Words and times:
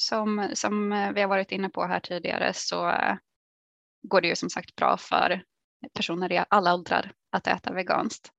som, 0.00 0.50
som 0.54 0.92
eh, 0.92 1.12
vi 1.12 1.20
har 1.20 1.28
varit 1.28 1.52
inne 1.52 1.68
på 1.68 1.84
här 1.84 2.00
tidigare 2.00 2.52
så 2.54 2.90
eh, 2.90 3.16
går 4.02 4.20
det 4.20 4.28
ju 4.28 4.36
som 4.36 4.50
sagt 4.50 4.76
bra 4.76 4.96
för 4.96 5.42
personer 5.94 6.32
i 6.32 6.44
alla 6.48 6.74
åldrar 6.74 7.12
att 7.32 7.46
äta 7.46 7.72
veganskt. 7.72 8.32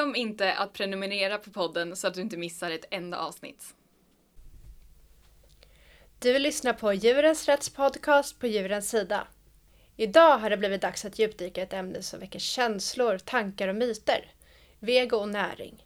Glöm 0.00 0.16
inte 0.16 0.54
att 0.54 0.72
prenumerera 0.72 1.38
på 1.38 1.50
podden 1.50 1.96
så 1.96 2.06
att 2.06 2.14
du 2.14 2.20
inte 2.20 2.36
missar 2.36 2.70
ett 2.70 2.84
enda 2.90 3.18
avsnitt. 3.18 3.74
Du 6.18 6.38
lyssnar 6.38 6.72
på 6.72 6.92
Djurens 6.92 7.48
Rätts 7.48 7.68
podcast 7.68 8.38
på 8.38 8.46
Djurens 8.46 8.90
Sida. 8.90 9.26
Idag 9.96 10.38
har 10.38 10.50
det 10.50 10.56
blivit 10.56 10.82
dags 10.82 11.04
att 11.04 11.18
djupdyka 11.18 11.60
i 11.60 11.64
ett 11.64 11.72
ämne 11.72 12.02
som 12.02 12.20
väcker 12.20 12.38
känslor, 12.38 13.18
tankar 13.18 13.68
och 13.68 13.74
myter. 13.74 14.32
Vego 14.78 15.16
och 15.16 15.28
näring. 15.28 15.84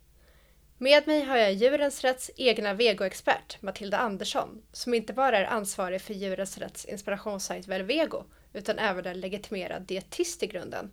Med 0.78 1.06
mig 1.06 1.24
har 1.24 1.36
jag 1.36 1.52
Djurens 1.52 2.04
Rätts 2.04 2.30
egna 2.36 2.74
vegoexpert 2.74 3.62
Matilda 3.62 3.98
Andersson 3.98 4.62
som 4.72 4.94
inte 4.94 5.12
bara 5.12 5.38
är 5.38 5.44
ansvarig 5.44 6.02
för 6.02 6.14
Djurens 6.14 6.58
Rätts 6.58 6.84
inspirationssajt 6.84 7.68
Velvego 7.68 8.24
utan 8.52 8.78
även 8.78 9.06
är 9.06 9.14
legitimerad 9.14 9.82
dietist 9.82 10.42
i 10.42 10.46
grunden. 10.46 10.90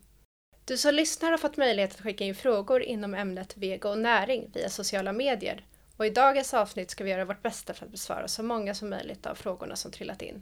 Du 0.72 0.77
som 0.77 0.94
lyssnar 0.94 1.32
har 1.32 1.38
fått 1.38 1.58
möjlighet 1.58 1.96
att 1.96 2.02
skicka 2.02 2.24
in 2.24 2.36
frågor 2.36 2.82
inom 2.82 3.14
ämnet 3.14 3.58
vego 3.58 3.90
och 3.90 3.98
näring 3.98 4.52
via 4.54 4.70
sociala 4.70 5.14
medier 5.14 5.66
och 5.98 6.05
i 6.05 6.10
dagens 6.10 6.54
avsnitt 6.54 6.91
ska 6.91 7.04
vi 7.04 7.10
göra 7.10 7.26
vårt 7.26 7.41
bästa 7.41 7.74
för 7.74 7.86
att 7.86 7.91
besvara 7.91 8.27
så 8.27 8.44
många 8.44 8.76
som 8.76 8.90
möjligt 8.90 9.26
av 9.26 9.36
frågorna 9.36 9.76
som 9.76 9.92
trillat 9.92 10.22
in. 10.22 10.42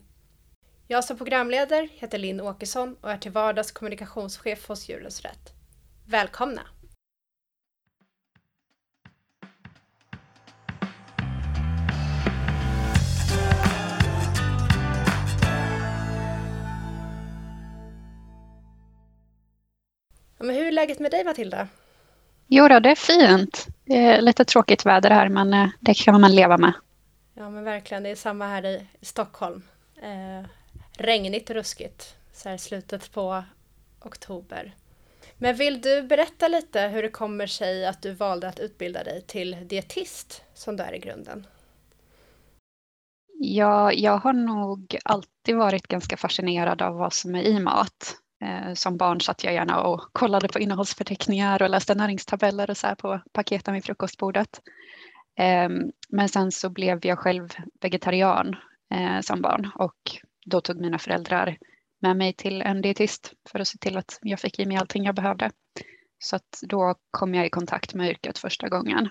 Jag 0.87 1.03
som 1.03 1.17
programledare 1.17 1.89
heter 1.93 2.17
Linn 2.17 2.41
Åkesson 2.41 2.95
och 3.01 3.11
är 3.11 3.17
till 3.17 3.31
vardags 3.31 3.71
kommunikationschef 3.71 4.67
hos 4.67 4.89
Djurens 4.89 5.21
Rätt. 5.21 5.53
Välkomna! 6.05 6.61
Men 20.45 20.55
hur 20.55 20.67
är 20.67 20.71
läget 20.71 20.99
med 20.99 21.11
dig 21.11 21.23
Matilda? 21.23 21.67
Jo 22.47 22.67
då, 22.67 22.79
det 22.79 22.89
är 22.89 22.95
fint. 22.95 23.67
Det 23.85 23.97
är 23.97 24.21
lite 24.21 24.45
tråkigt 24.45 24.85
väder 24.85 25.09
här 25.09 25.29
men 25.29 25.53
eh, 25.53 25.69
det 25.79 25.93
kan 25.93 26.21
man 26.21 26.35
leva 26.35 26.57
med. 26.57 26.73
Ja 27.33 27.49
men 27.49 27.63
verkligen, 27.63 28.03
det 28.03 28.09
är 28.09 28.15
samma 28.15 28.47
här 28.47 28.65
i 28.65 28.87
Stockholm. 29.01 29.63
Eh, 30.01 30.49
regnigt 30.97 31.49
och 31.49 31.55
ruskigt 31.55 32.15
så 32.33 32.49
här 32.49 32.57
slutet 32.57 33.11
på 33.11 33.43
oktober. 34.01 34.75
Men 35.37 35.55
vill 35.55 35.81
du 35.81 36.01
berätta 36.03 36.47
lite 36.47 36.81
hur 36.81 37.03
det 37.03 37.09
kommer 37.09 37.47
sig 37.47 37.85
att 37.85 38.01
du 38.01 38.11
valde 38.11 38.47
att 38.47 38.59
utbilda 38.59 39.03
dig 39.03 39.21
till 39.21 39.57
dietist 39.67 40.43
som 40.53 40.77
du 40.77 40.83
är 40.83 40.93
i 40.93 40.99
grunden? 40.99 41.47
Ja, 43.41 43.93
jag 43.93 44.17
har 44.17 44.33
nog 44.33 44.97
alltid 45.05 45.55
varit 45.55 45.87
ganska 45.87 46.17
fascinerad 46.17 46.81
av 46.81 46.95
vad 46.95 47.13
som 47.13 47.35
är 47.35 47.43
i 47.43 47.59
mat. 47.59 48.15
Eh, 48.41 48.73
som 48.73 48.97
barn 48.97 49.21
satt 49.21 49.43
jag 49.43 49.53
gärna 49.53 49.81
och 49.81 50.09
kollade 50.11 50.47
på 50.47 50.59
innehållsförteckningar 50.59 51.61
och 51.61 51.69
läste 51.69 51.95
näringstabeller 51.95 52.69
och 52.69 52.77
så 52.77 52.87
här 52.87 52.95
på 52.95 53.21
paketen 53.31 53.73
vid 53.73 53.85
frukostbordet. 53.85 54.61
Ehm, 55.39 55.91
men 56.09 56.29
sen 56.29 56.51
så 56.51 56.69
blev 56.69 57.05
jag 57.05 57.19
själv 57.19 57.49
vegetarian 57.81 58.55
eh, 58.93 59.21
som 59.21 59.41
barn 59.41 59.71
och 59.75 59.95
då 60.45 60.61
tog 60.61 60.81
mina 60.81 60.99
föräldrar 60.99 61.57
med 62.01 62.17
mig 62.17 62.33
till 62.33 62.61
en 62.61 62.81
dietist 62.81 63.33
för 63.51 63.59
att 63.59 63.67
se 63.67 63.77
till 63.77 63.97
att 63.97 64.19
jag 64.21 64.39
fick 64.39 64.59
i 64.59 64.65
mig 64.65 64.77
allting 64.77 65.03
jag 65.03 65.15
behövde. 65.15 65.51
Så 66.19 66.35
att 66.35 66.59
då 66.61 66.95
kom 67.11 67.35
jag 67.35 67.45
i 67.45 67.49
kontakt 67.49 67.93
med 67.93 68.09
yrket 68.09 68.37
första 68.37 68.69
gången. 68.69 69.09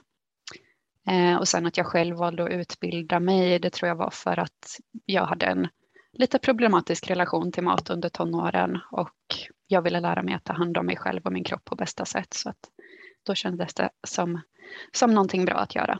Eh, 1.08 1.36
och 1.36 1.48
sen 1.48 1.66
att 1.66 1.76
jag 1.76 1.86
själv 1.86 2.16
valde 2.16 2.44
att 2.44 2.50
utbilda 2.50 3.20
mig, 3.20 3.58
det 3.58 3.70
tror 3.70 3.88
jag 3.88 3.96
var 3.96 4.10
för 4.10 4.38
att 4.38 4.80
jag 5.04 5.24
hade 5.26 5.46
en 5.46 5.68
lite 6.12 6.38
problematisk 6.38 7.10
relation 7.10 7.52
till 7.52 7.62
mat 7.62 7.90
under 7.90 8.08
tonåren 8.08 8.78
och 8.90 9.16
jag 9.66 9.82
ville 9.82 10.00
lära 10.00 10.22
mig 10.22 10.34
att 10.34 10.44
ta 10.44 10.52
hand 10.52 10.78
om 10.78 10.86
mig 10.86 10.96
själv 10.96 11.20
och 11.24 11.32
min 11.32 11.44
kropp 11.44 11.64
på 11.64 11.76
bästa 11.76 12.04
sätt. 12.04 12.34
Så 12.34 12.48
att 12.50 12.58
då 13.22 13.34
kändes 13.34 13.74
det 13.74 13.90
som, 14.06 14.40
som 14.92 15.14
någonting 15.14 15.44
bra 15.44 15.54
att 15.54 15.74
göra. 15.74 15.98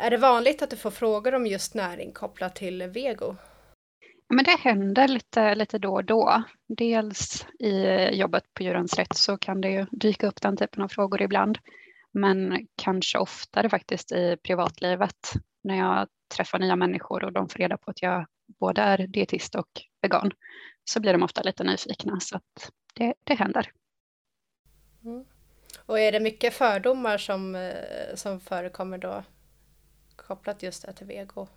Är 0.00 0.10
det 0.10 0.16
vanligt 0.16 0.62
att 0.62 0.70
du 0.70 0.76
får 0.76 0.90
frågor 0.90 1.34
om 1.34 1.46
just 1.46 1.74
näring 1.74 2.12
kopplat 2.12 2.54
till 2.54 2.82
vego? 2.82 3.36
Men 4.28 4.44
det 4.44 4.58
händer 4.58 5.08
lite, 5.08 5.54
lite 5.54 5.78
då 5.78 5.94
och 5.94 6.04
då. 6.04 6.42
Dels 6.68 7.46
i 7.58 7.84
jobbet 8.16 8.44
på 8.54 8.62
Djurens 8.62 8.98
Rätt 8.98 9.16
så 9.16 9.38
kan 9.38 9.60
det 9.60 9.70
ju 9.70 9.86
dyka 9.90 10.26
upp 10.26 10.40
den 10.40 10.56
typen 10.56 10.82
av 10.82 10.88
frågor 10.88 11.22
ibland. 11.22 11.58
Men 12.12 12.66
kanske 12.76 13.18
oftare 13.18 13.68
faktiskt 13.68 14.12
i 14.12 14.36
privatlivet 14.42 15.32
när 15.64 15.78
jag 15.78 16.08
träffar 16.36 16.58
nya 16.58 16.76
människor 16.76 17.24
och 17.24 17.32
de 17.32 17.48
får 17.48 17.58
reda 17.58 17.76
på 17.76 17.90
att 17.90 18.02
jag 18.02 18.26
både 18.46 18.82
är 18.82 18.98
dietist 19.06 19.54
och 19.54 19.68
vegan 20.02 20.32
så 20.84 21.00
blir 21.00 21.12
de 21.12 21.22
ofta 21.22 21.42
lite 21.42 21.64
nyfikna 21.64 22.20
så 22.20 22.36
att 22.36 22.72
det, 22.94 23.14
det 23.24 23.34
händer. 23.34 23.70
Mm. 25.04 25.24
Och 25.86 26.00
är 26.00 26.12
det 26.12 26.20
mycket 26.20 26.54
fördomar 26.54 27.18
som, 27.18 27.54
eh, 27.54 28.14
som 28.14 28.40
förekommer 28.40 28.98
då 28.98 29.22
kopplat 30.16 30.62
just 30.62 30.96
till 30.96 31.06
vego? 31.06 31.48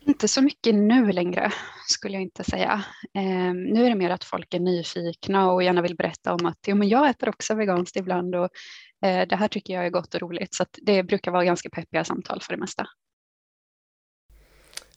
Inte 0.00 0.28
så 0.28 0.42
mycket 0.42 0.74
nu 0.74 1.12
längre 1.12 1.52
skulle 1.88 2.14
jag 2.14 2.22
inte 2.22 2.44
säga. 2.44 2.84
Eh, 3.14 3.54
nu 3.54 3.84
är 3.84 3.88
det 3.88 3.94
mer 3.94 4.10
att 4.10 4.24
folk 4.24 4.54
är 4.54 4.60
nyfikna 4.60 5.52
och 5.52 5.62
gärna 5.62 5.82
vill 5.82 5.96
berätta 5.96 6.34
om 6.34 6.46
att 6.46 6.58
jo, 6.66 6.76
men 6.76 6.88
jag 6.88 7.08
äter 7.08 7.28
också 7.28 7.54
veganskt 7.54 7.96
ibland 7.96 8.34
och 8.34 8.48
eh, 9.04 9.28
det 9.28 9.36
här 9.36 9.48
tycker 9.48 9.74
jag 9.74 9.86
är 9.86 9.90
gott 9.90 10.14
och 10.14 10.20
roligt 10.20 10.54
så 10.54 10.64
det 10.72 11.02
brukar 11.02 11.30
vara 11.30 11.44
ganska 11.44 11.70
peppiga 11.70 12.04
samtal 12.04 12.40
för 12.42 12.52
det 12.52 12.60
mesta. 12.60 12.86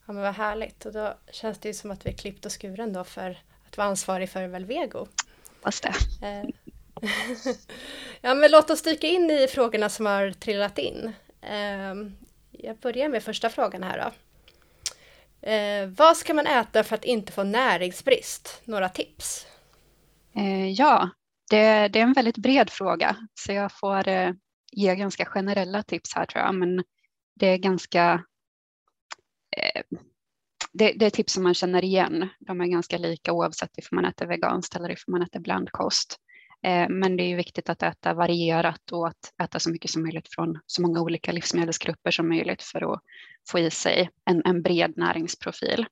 Ja 0.06 0.14
men 0.14 0.24
vad 0.24 0.34
härligt 0.34 0.86
och 0.86 0.94
då 0.94 1.14
känns 1.32 1.60
det 1.60 1.68
ju 1.68 1.74
som 1.74 1.92
att 1.92 2.06
vi 2.06 2.10
är 2.10 2.14
klippt 2.18 2.46
och 2.46 2.62
skuren 2.62 2.94
då 2.94 3.04
för 3.04 3.38
att 3.68 3.78
vara 3.78 3.88
ansvarig 3.88 4.30
för 4.30 4.48
Velvego. 4.48 5.08
Fast 5.64 5.84
det. 5.84 5.94
Eh. 6.28 6.50
ja 8.22 8.34
men 8.34 8.52
låt 8.52 8.70
oss 8.70 8.82
dyka 8.82 9.08
in 9.08 9.32
i 9.32 9.48
frågorna 9.48 9.90
som 9.90 10.06
har 10.06 10.32
trillat 10.32 10.78
in. 10.78 11.14
Ehm, 11.42 12.16
jag 12.52 12.78
börjar 12.78 13.10
med 13.10 13.24
första 13.24 13.50
frågan 13.50 13.84
här 13.84 13.98
då. 13.98 14.12
Eh, 15.50 15.88
vad 15.88 16.18
ska 16.18 16.34
man 16.34 16.48
äta 16.48 16.84
för 16.84 16.96
att 16.96 17.06
inte 17.06 17.32
få 17.32 17.44
näringsbrist? 17.44 18.62
Några 18.66 18.90
tips? 18.90 19.48
Eh, 20.36 20.70
ja, 20.70 21.10
det, 21.50 21.88
det, 21.88 22.00
är 22.00 22.04
en 22.04 22.14
väldigt 22.14 22.38
bred 22.38 22.70
fråga 22.70 23.16
så 23.34 23.52
jag 23.52 23.72
får 23.72 24.04
ge 24.72 24.96
ganska 24.96 25.26
generella 25.26 25.84
tips 25.84 26.16
här 26.16 26.26
tror 26.26 26.44
jag 26.44 26.56
men 26.56 26.84
det 27.36 27.48
är 27.48 27.58
ganska 27.58 28.24
Eh, 29.58 29.82
det, 30.74 30.94
det, 30.94 31.06
är 31.06 31.10
tips 31.10 31.34
som 31.34 31.44
man 31.44 31.54
känner 31.54 31.84
igen. 31.84 32.30
De 32.40 32.62
är 32.62 32.66
ganska 32.66 32.98
lika 32.98 33.34
oavsett 33.34 33.78
om 33.78 33.96
man 33.96 34.06
äter 34.06 34.26
veganskt 34.26 34.76
eller 34.76 34.90
om 34.90 35.12
man 35.12 35.22
äter 35.22 35.40
blandkost. 35.40 36.20
Eh, 36.64 36.90
men 36.90 37.18
det 37.18 37.24
är 37.24 37.36
viktigt 37.36 37.70
att 37.70 37.84
äta 37.84 38.14
varierat 38.14 38.92
och 38.92 39.08
att 39.08 39.34
äta 39.44 39.60
så 39.60 39.70
mycket 39.70 39.92
som 39.92 40.04
möjligt 40.04 40.28
från 40.36 40.60
så 40.66 40.82
många 40.82 41.02
olika 41.02 41.32
livsmedelsgrupper 41.32 42.12
som 42.12 42.30
möjligt 42.30 42.64
för 42.64 42.94
att 42.94 43.02
få 43.50 43.60
i 43.60 43.72
sig 43.72 44.10
en, 44.26 44.42
en 44.46 44.62
bred 44.62 44.94
näringsprofil. 44.98 45.86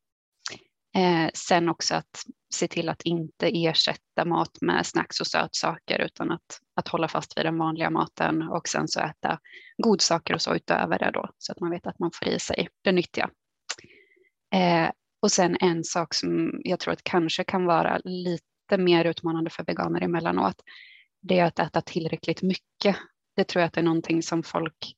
Eh, 0.95 1.29
sen 1.33 1.69
också 1.69 1.95
att 1.95 2.23
se 2.53 2.67
till 2.67 2.89
att 2.89 3.01
inte 3.01 3.47
ersätta 3.47 4.25
mat 4.25 4.61
med 4.61 4.85
snacks 4.85 5.19
och 5.19 5.27
sötsaker 5.27 5.99
utan 5.99 6.31
att, 6.31 6.59
att 6.75 6.87
hålla 6.87 7.07
fast 7.07 7.37
vid 7.37 7.45
den 7.45 7.57
vanliga 7.57 7.89
maten 7.89 8.41
och 8.41 8.67
sen 8.67 8.87
så 8.87 8.99
äta 8.99 9.39
godsaker 9.77 10.33
och 10.33 10.41
så 10.41 10.55
utöver 10.55 10.99
det 10.99 11.11
då 11.13 11.29
så 11.37 11.51
att 11.51 11.59
man 11.59 11.69
vet 11.69 11.87
att 11.87 11.99
man 11.99 12.11
får 12.13 12.27
i 12.27 12.39
sig 12.39 12.69
det 12.81 12.91
nyttiga 12.91 13.29
Eh, 14.53 14.89
och 15.21 15.31
sen 15.31 15.57
en 15.59 15.83
sak 15.83 16.13
som 16.13 16.61
jag 16.63 16.79
tror 16.79 16.93
att 16.93 17.03
kanske 17.03 17.43
kan 17.43 17.65
vara 17.65 18.01
lite 18.03 18.77
mer 18.77 19.05
utmanande 19.05 19.49
för 19.49 19.63
veganer 19.63 20.01
emellanåt, 20.01 20.55
det 21.21 21.39
är 21.39 21.45
att 21.45 21.59
äta 21.59 21.81
tillräckligt 21.81 22.41
mycket. 22.41 22.95
Det 23.35 23.43
tror 23.43 23.61
jag 23.61 23.67
att 23.67 23.73
det 23.73 23.81
är 23.81 23.85
någonting 23.85 24.23
som 24.23 24.43
folk 24.43 24.95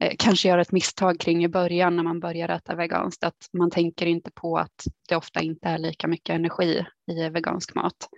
eh, 0.00 0.12
kanske 0.18 0.48
gör 0.48 0.58
ett 0.58 0.72
misstag 0.72 1.20
kring 1.20 1.44
i 1.44 1.48
början 1.48 1.96
när 1.96 2.02
man 2.02 2.20
börjar 2.20 2.48
äta 2.48 2.74
veganskt, 2.74 3.24
att 3.24 3.48
man 3.52 3.70
tänker 3.70 4.06
inte 4.06 4.30
på 4.30 4.58
att 4.58 4.84
det 5.08 5.16
ofta 5.16 5.40
inte 5.40 5.68
är 5.68 5.78
lika 5.78 6.08
mycket 6.08 6.34
energi 6.34 6.86
i 7.10 7.28
vegansk 7.28 7.74
mat, 7.74 8.08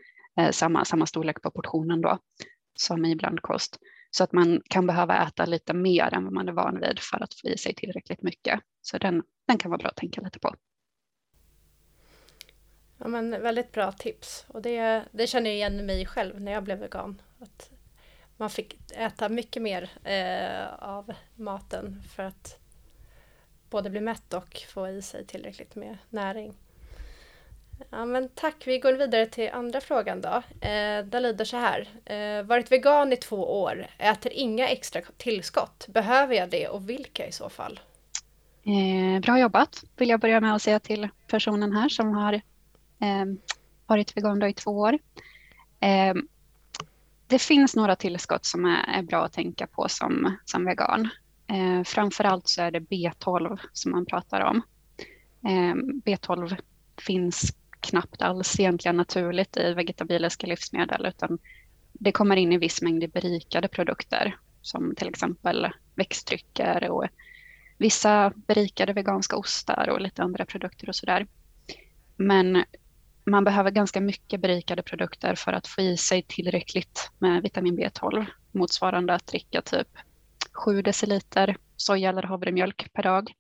eh, 0.41 0.51
samma, 0.51 0.85
samma 0.85 1.07
storlek 1.07 1.43
på 1.43 1.51
portionen 1.51 2.01
då 2.01 2.19
som 2.79 3.05
i 3.05 3.17
blandkost. 3.17 3.79
Så 4.19 4.25
att 4.25 4.33
man 4.33 4.63
kan 4.69 4.87
behöva 4.87 5.27
äta 5.27 5.47
lite 5.47 5.75
mer 5.75 6.15
än 6.15 6.25
vad 6.25 6.33
man 6.33 6.49
är 6.49 6.53
van 6.53 6.81
vid 6.81 6.99
för 6.99 7.23
att 7.23 7.35
få 7.35 7.49
i 7.49 7.59
sig 7.59 7.75
tillräckligt 7.75 8.23
mycket. 8.23 8.61
Så 8.81 8.99
den, 8.99 9.23
den 9.47 9.59
kan 9.59 9.71
vara 9.71 9.79
bra 9.79 9.89
att 9.89 9.97
tänka 9.97 10.21
lite 10.21 10.39
på. 10.39 10.55
Ja, 12.99 13.09
men 13.09 13.31
väldigt 13.31 13.73
bra 13.73 13.93
tips. 13.93 14.45
Och 14.49 14.63
det, 14.63 15.05
det 15.13 15.27
känner 15.27 15.51
jag 15.51 15.57
igen 15.57 15.87
mig 15.87 16.07
själv 16.07 16.41
när 16.41 16.53
jag 16.53 16.65
blev 16.65 16.79
vegan. 16.79 17.23
Att 17.39 17.71
man 18.37 18.51
fick 18.51 18.93
äta 18.93 19.29
mycket 19.29 19.63
mer 19.63 19.91
eh, 20.05 20.75
av 20.89 21.13
maten 21.35 22.03
för 22.03 22.23
att 22.23 22.59
både 23.71 23.91
bli 23.91 24.01
mätt 24.01 24.35
och 24.35 24.57
få 24.69 24.89
i 24.89 25.03
sig 25.03 25.27
tillräckligt 25.27 25.75
med 25.75 25.99
näring. 26.11 26.55
Ja, 27.91 28.05
men 28.05 28.29
tack, 28.29 28.67
vi 28.67 28.79
går 28.79 28.93
vidare 28.93 29.27
till 29.27 29.51
andra 29.53 29.81
frågan 29.81 30.21
då. 30.21 30.43
Eh, 30.69 31.05
den 31.05 31.23
lyder 31.23 31.45
så 31.45 31.57
här. 31.57 31.89
Eh, 32.05 32.43
varit 32.43 32.73
vegan 32.73 33.13
i 33.13 33.17
två 33.17 33.63
år, 33.63 33.87
äter 33.99 34.33
inga 34.33 34.69
extra 34.69 35.01
tillskott. 35.17 35.87
Behöver 35.89 36.35
jag 36.35 36.51
det 36.51 36.69
och 36.69 36.89
vilka 36.91 37.27
i 37.27 37.33
så 37.33 37.49
fall? 37.49 37.81
Eh, 38.65 39.21
bra 39.21 39.39
jobbat 39.39 39.85
vill 39.97 40.09
jag 40.09 40.21
börja 40.21 40.41
med 40.41 40.55
att 40.55 40.63
säga 40.63 40.81
till 40.81 41.09
personen 41.27 41.73
här 41.73 41.89
som 41.89 42.15
har 42.15 42.33
eh, 42.33 43.25
varit 43.87 44.17
vegan 44.17 44.43
i 44.43 44.53
två 44.53 44.71
år. 44.71 44.99
Eh, 45.81 46.15
det 47.27 47.39
finns 47.39 47.77
några 47.77 47.97
tillskott 47.97 48.45
som 48.45 48.65
är, 48.65 48.99
är, 48.99 49.03
bra 49.03 49.25
att 49.25 49.33
tänka 49.33 49.67
på 49.67 49.89
som, 49.89 50.37
som 50.45 50.65
vegan. 50.65 51.09
Eh, 51.47 51.85
framförallt 51.85 52.49
så 52.49 52.63
är 52.63 52.71
det 52.71 52.81
B12 52.81 53.59
som 53.73 53.93
man 53.93 54.07
pratar 54.07 54.41
om. 54.41 54.63
Eh, 55.45 55.75
B12 56.05 56.57
finns 57.01 57.55
knappt 57.81 58.23
alls 58.23 58.61
egentligen 58.61 58.97
naturligt 58.97 59.57
i 59.57 59.75
vegetabiliska 59.75 60.47
livsmedel 60.47 61.07
utan 61.07 61.39
det 61.93 62.13
kommer 62.13 62.37
in 62.37 62.53
i 62.53 62.59
viss 62.59 62.83
mängd 62.83 63.05
i 63.05 63.09
berikade 63.09 63.69
produkter 63.69 64.37
som 64.63 64.95
till 64.97 65.09
exempel 65.09 65.69
växttrycker 65.95 66.91
och 66.91 67.05
vissa 67.79 68.33
berikade 68.37 68.93
veganska 68.93 69.37
ostar 69.37 69.89
och 69.89 70.01
lite 70.01 70.23
andra 70.23 70.45
produkter 70.45 70.89
och 70.89 70.97
sådär. 70.97 71.27
Men 72.17 72.65
man 73.25 73.45
behöver 73.45 73.71
ganska 73.71 74.01
mycket 74.01 74.41
berikade 74.41 74.83
produkter 74.83 75.35
för 75.35 75.53
att 75.53 75.67
få 75.67 75.81
i 75.81 75.97
sig 75.97 76.23
tillräckligt 76.23 77.11
med 77.19 77.43
vitamin 77.43 77.79
B12 77.79 78.27
motsvarande 78.53 79.15
att 79.15 79.27
dricka 79.27 79.63
typ 79.63 79.89
7 80.53 80.83
deciliter 80.83 81.57
soja 81.77 82.09
eller 82.09 82.23
havremjölk 82.23 82.93
per 82.93 83.03
dag. 83.03 83.33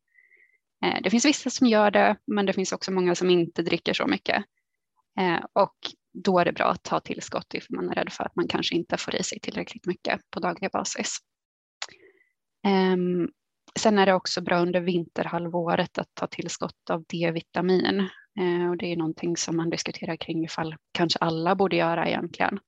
Eh, 0.84 1.02
det 1.02 1.10
finns 1.10 1.24
vissa 1.24 1.50
som 1.50 1.66
gör 1.66 1.90
det, 1.90 2.16
men 2.26 2.46
det 2.46 2.52
finns 2.52 2.72
också 2.72 2.92
många 2.92 3.14
som 3.14 3.30
inte 3.30 3.62
dricker 3.62 3.94
så 3.94 4.06
mycket. 4.06 4.44
Eh, 5.20 5.44
och 5.52 5.76
då 6.12 6.38
är 6.38 6.44
det 6.44 6.52
bra 6.52 6.66
att 6.66 6.82
ta 6.82 7.00
tillskott 7.00 7.54
ifall 7.54 7.76
man 7.76 7.90
är 7.90 7.94
rädd 7.94 8.12
för 8.12 8.24
att 8.24 8.36
man 8.36 8.48
kanske 8.48 8.74
inte 8.74 8.96
får 8.96 9.14
i 9.14 9.22
sig 9.22 9.40
tillräckligt 9.40 9.86
mycket 9.86 10.20
på 10.30 10.40
daglig 10.40 10.70
basis. 10.70 11.18
Ehm, 12.66 13.28
sen 13.78 13.98
är 13.98 14.06
det 14.06 14.14
också 14.14 14.40
bra 14.40 14.58
under 14.58 14.80
vinterhalvåret 14.80 15.98
att 15.98 16.14
ta 16.14 16.26
tillskott 16.26 16.90
av 16.90 17.04
D-vitamin. 17.04 18.00
Eh, 18.40 18.70
och 18.70 18.76
det 18.76 18.92
är 18.92 18.96
någonting 18.96 19.36
som 19.36 19.56
man 19.56 19.70
diskuterar 19.70 20.16
kring 20.16 20.44
ifall 20.44 20.76
kanske 20.92 21.18
alla 21.18 21.54
borde 21.54 21.76
göra 21.76 22.08
egentligen. 22.08 22.58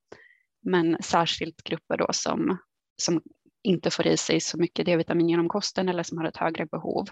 Men 0.63 0.97
särskilt 1.03 1.63
grupper 1.63 1.97
då 1.97 2.07
som, 2.11 2.57
som 3.01 3.21
inte 3.63 3.91
får 3.91 4.07
i 4.07 4.17
sig 4.17 4.39
så 4.39 4.57
mycket 4.57 4.85
D-vitamin 4.85 5.29
genom 5.29 5.49
kosten 5.49 5.89
eller 5.89 6.03
som 6.03 6.17
har 6.17 6.25
ett 6.25 6.37
högre 6.37 6.65
behov. 6.65 7.07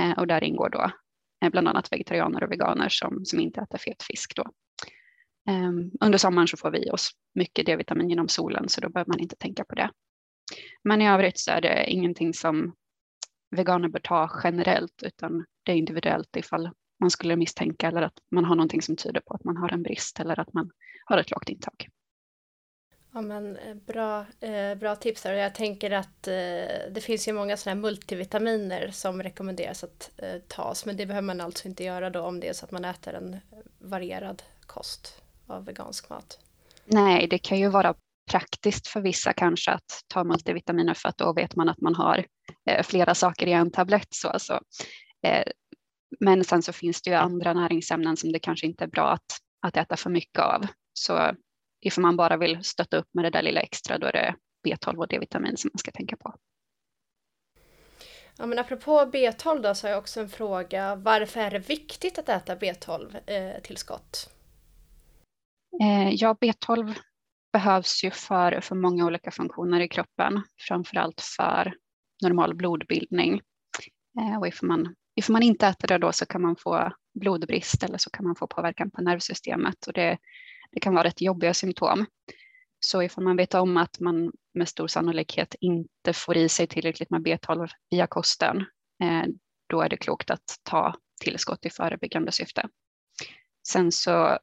Eh, 0.00 0.18
och 0.18 0.26
där 0.26 0.44
ingår 0.44 0.68
då 0.68 0.90
eh, 1.44 1.50
bland 1.50 1.68
annat 1.68 1.92
vegetarianer 1.92 2.44
och 2.44 2.52
veganer 2.52 2.88
som, 2.88 3.24
som 3.24 3.40
inte 3.40 3.60
äter 3.60 3.78
fet 3.78 4.02
fisk. 4.02 4.36
Då. 4.36 4.44
Ehm, 5.48 5.90
under 6.00 6.18
sommaren 6.18 6.48
så 6.48 6.56
får 6.56 6.70
vi 6.70 6.86
i 6.86 6.90
oss 6.90 7.10
mycket 7.34 7.66
D-vitamin 7.66 8.10
genom 8.10 8.28
solen 8.28 8.68
så 8.68 8.80
då 8.80 8.88
behöver 8.88 9.10
man 9.12 9.20
inte 9.20 9.36
tänka 9.36 9.64
på 9.64 9.74
det. 9.74 9.90
Men 10.84 11.02
i 11.02 11.08
övrigt 11.08 11.38
så 11.38 11.50
är 11.50 11.60
det 11.60 11.90
ingenting 11.90 12.34
som 12.34 12.74
veganer 13.50 13.88
bör 13.88 14.00
ta 14.00 14.30
generellt 14.44 15.02
utan 15.02 15.44
det 15.62 15.72
är 15.72 15.76
individuellt 15.76 16.36
ifall 16.36 16.70
man 17.00 17.10
skulle 17.10 17.36
misstänka 17.36 17.88
eller 17.88 18.02
att 18.02 18.18
man 18.30 18.44
har 18.44 18.56
någonting 18.56 18.82
som 18.82 18.96
tyder 18.96 19.20
på 19.20 19.34
att 19.34 19.44
man 19.44 19.56
har 19.56 19.72
en 19.72 19.82
brist 19.82 20.20
eller 20.20 20.40
att 20.40 20.52
man 20.52 20.70
har 21.04 21.18
ett 21.18 21.30
lågt 21.30 21.48
intag. 21.48 21.88
Ja, 23.12 23.20
men 23.20 23.56
eh, 23.56 23.74
bra, 23.74 24.26
eh, 24.40 24.74
bra 24.74 24.96
tips 24.96 25.24
Här. 25.24 25.32
Jag 25.32 25.54
tänker 25.54 25.90
att 25.90 26.28
eh, 26.28 26.32
det 26.90 27.02
finns 27.02 27.28
ju 27.28 27.32
många 27.32 27.56
sådana 27.56 27.74
här 27.74 27.82
multivitaminer 27.82 28.90
som 28.90 29.22
rekommenderas 29.22 29.84
att 29.84 30.10
eh, 30.16 30.40
tas, 30.48 30.86
men 30.86 30.96
det 30.96 31.06
behöver 31.06 31.26
man 31.26 31.40
alltså 31.40 31.68
inte 31.68 31.84
göra 31.84 32.10
då 32.10 32.20
om 32.20 32.40
det 32.40 32.48
är 32.48 32.52
så 32.52 32.64
att 32.64 32.70
man 32.70 32.84
äter 32.84 33.14
en 33.14 33.36
varierad 33.78 34.42
kost 34.60 35.22
av 35.46 35.64
vegansk 35.64 36.10
mat. 36.10 36.38
Nej, 36.84 37.26
det 37.26 37.38
kan 37.38 37.58
ju 37.58 37.68
vara 37.68 37.94
praktiskt 38.30 38.86
för 38.86 39.00
vissa 39.00 39.32
kanske 39.32 39.70
att 39.70 40.04
ta 40.08 40.24
multivitaminer 40.24 40.94
för 40.94 41.08
att 41.08 41.18
då 41.18 41.32
vet 41.32 41.56
man 41.56 41.68
att 41.68 41.80
man 41.80 41.94
har 41.94 42.26
eh, 42.70 42.82
flera 42.82 43.14
saker 43.14 43.46
i 43.46 43.52
en 43.52 43.70
tablett. 43.70 44.08
Så 44.10 44.28
alltså. 44.28 44.60
Eh, 45.26 45.44
men 46.20 46.44
sen 46.44 46.62
så 46.62 46.72
finns 46.72 47.02
det 47.02 47.10
ju 47.10 47.16
andra 47.16 47.52
näringsämnen 47.52 48.16
som 48.16 48.32
det 48.32 48.38
kanske 48.38 48.66
inte 48.66 48.84
är 48.84 48.88
bra 48.88 49.10
att, 49.10 49.38
att 49.66 49.76
äta 49.76 49.96
för 49.96 50.10
mycket 50.10 50.38
av. 50.38 50.66
Så 50.92 51.32
ifall 51.80 52.02
man 52.02 52.16
bara 52.16 52.36
vill 52.36 52.64
stötta 52.64 52.96
upp 52.96 53.08
med 53.12 53.24
det 53.24 53.30
där 53.30 53.42
lilla 53.42 53.60
extra, 53.60 53.98
då 53.98 54.06
är 54.06 54.12
det 54.12 54.34
B12 54.66 54.96
och 54.96 55.08
D-vitamin 55.08 55.56
som 55.56 55.70
man 55.72 55.78
ska 55.78 55.90
tänka 55.90 56.16
på. 56.16 56.34
Ja, 58.38 58.46
men 58.46 58.58
apropå 58.58 59.10
B12 59.12 59.62
då 59.62 59.74
så 59.74 59.86
har 59.86 59.90
jag 59.90 59.98
också 59.98 60.20
en 60.20 60.28
fråga. 60.28 60.94
Varför 60.94 61.40
är 61.40 61.50
det 61.50 61.58
viktigt 61.58 62.18
att 62.18 62.28
äta 62.28 62.56
B12-tillskott? 62.56 64.30
Eh, 65.80 66.06
eh, 66.06 66.14
ja, 66.14 66.36
B12 66.40 66.94
behövs 67.52 68.04
ju 68.04 68.10
för, 68.10 68.60
för 68.60 68.74
många 68.74 69.06
olika 69.06 69.30
funktioner 69.30 69.80
i 69.80 69.88
kroppen, 69.88 70.42
framför 70.68 70.96
allt 70.96 71.20
för 71.36 71.74
normal 72.22 72.54
blodbildning. 72.54 73.40
Eh, 74.20 74.38
och 74.38 74.48
ifall 74.48 74.68
man, 74.68 74.94
ifall 75.14 75.32
man 75.32 75.42
inte 75.42 75.66
äter 75.66 75.88
det 75.88 75.98
då 75.98 76.12
så 76.12 76.26
kan 76.26 76.42
man 76.42 76.56
få 76.56 76.92
blodbrist 77.20 77.82
eller 77.82 77.98
så 77.98 78.10
kan 78.10 78.26
man 78.26 78.36
få 78.36 78.46
påverkan 78.46 78.90
på 78.90 79.02
nervsystemet 79.02 79.86
och 79.86 79.92
det 79.92 80.18
det 80.72 80.80
kan 80.80 80.94
vara 80.94 81.04
rätt 81.04 81.20
jobbiga 81.20 81.54
symptom. 81.54 82.06
Så 82.80 83.02
ifall 83.02 83.24
man 83.24 83.36
vet 83.36 83.54
om 83.54 83.76
att 83.76 84.00
man 84.00 84.32
med 84.54 84.68
stor 84.68 84.86
sannolikhet 84.86 85.54
inte 85.60 86.12
får 86.14 86.36
i 86.36 86.48
sig 86.48 86.66
tillräckligt 86.66 87.10
med 87.10 87.26
B12 87.26 87.68
via 87.90 88.06
kosten, 88.06 88.56
eh, 89.02 89.24
då 89.68 89.82
är 89.82 89.88
det 89.88 89.96
klokt 89.96 90.30
att 90.30 90.56
ta 90.62 90.94
tillskott 91.20 91.66
i 91.66 91.70
förebyggande 91.70 92.32
syfte. 92.32 92.68
Sen 93.68 93.92
så 93.92 94.38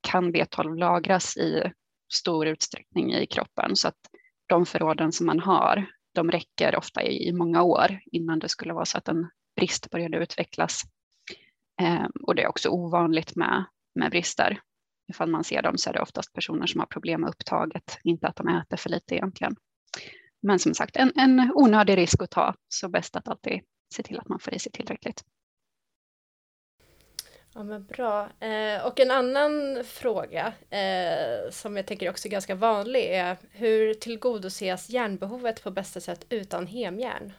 kan 0.00 0.34
B12 0.34 0.76
lagras 0.78 1.36
i 1.36 1.72
stor 2.14 2.46
utsträckning 2.46 3.14
i 3.14 3.26
kroppen 3.26 3.76
så 3.76 3.88
att 3.88 4.00
de 4.46 4.66
förråden 4.66 5.12
som 5.12 5.26
man 5.26 5.40
har, 5.40 5.86
de 6.14 6.30
räcker 6.30 6.76
ofta 6.76 7.02
i 7.02 7.32
många 7.32 7.62
år 7.62 8.00
innan 8.12 8.38
det 8.38 8.48
skulle 8.48 8.72
vara 8.72 8.84
så 8.84 8.98
att 8.98 9.08
en 9.08 9.30
brist 9.56 9.90
började 9.90 10.16
utvecklas. 10.16 10.82
Eh, 11.80 12.06
och 12.22 12.34
det 12.34 12.42
är 12.42 12.48
också 12.48 12.68
ovanligt 12.68 13.36
med, 13.36 13.64
med 13.94 14.10
brister 14.10 14.60
ifall 15.12 15.30
man 15.30 15.44
ser 15.44 15.62
dem 15.62 15.78
så 15.78 15.90
är 15.90 15.94
det 15.94 16.00
oftast 16.00 16.32
personer 16.32 16.66
som 16.66 16.80
har 16.80 16.86
problem 16.86 17.20
med 17.20 17.30
upptaget, 17.30 17.98
inte 18.04 18.26
att 18.26 18.36
de 18.36 18.48
äter 18.48 18.76
för 18.76 18.90
lite 18.90 19.14
egentligen. 19.14 19.56
Men 20.42 20.58
som 20.58 20.74
sagt, 20.74 20.96
en, 20.96 21.12
en 21.16 21.52
onödig 21.54 21.96
risk 21.96 22.22
att 22.22 22.30
ta, 22.30 22.54
så 22.68 22.88
bäst 22.88 23.16
att 23.16 23.28
alltid 23.28 23.60
se 23.94 24.02
till 24.02 24.18
att 24.18 24.28
man 24.28 24.38
får 24.38 24.54
i 24.54 24.58
sig 24.58 24.72
tillräckligt. 24.72 25.24
Ja 27.54 27.62
men 27.62 27.86
bra. 27.86 28.28
Eh, 28.40 28.86
och 28.86 29.00
en 29.00 29.10
annan 29.10 29.84
fråga 29.84 30.52
eh, 30.70 31.50
som 31.50 31.76
jag 31.76 31.86
tänker 31.86 32.10
också 32.10 32.28
är 32.28 32.30
ganska 32.30 32.54
vanlig 32.54 33.04
är 33.04 33.36
hur 33.50 33.94
tillgodoses 33.94 34.90
järnbehovet 34.90 35.64
på 35.64 35.70
bästa 35.70 36.00
sätt 36.00 36.26
utan 36.28 36.66
hemjärn? 36.66 37.32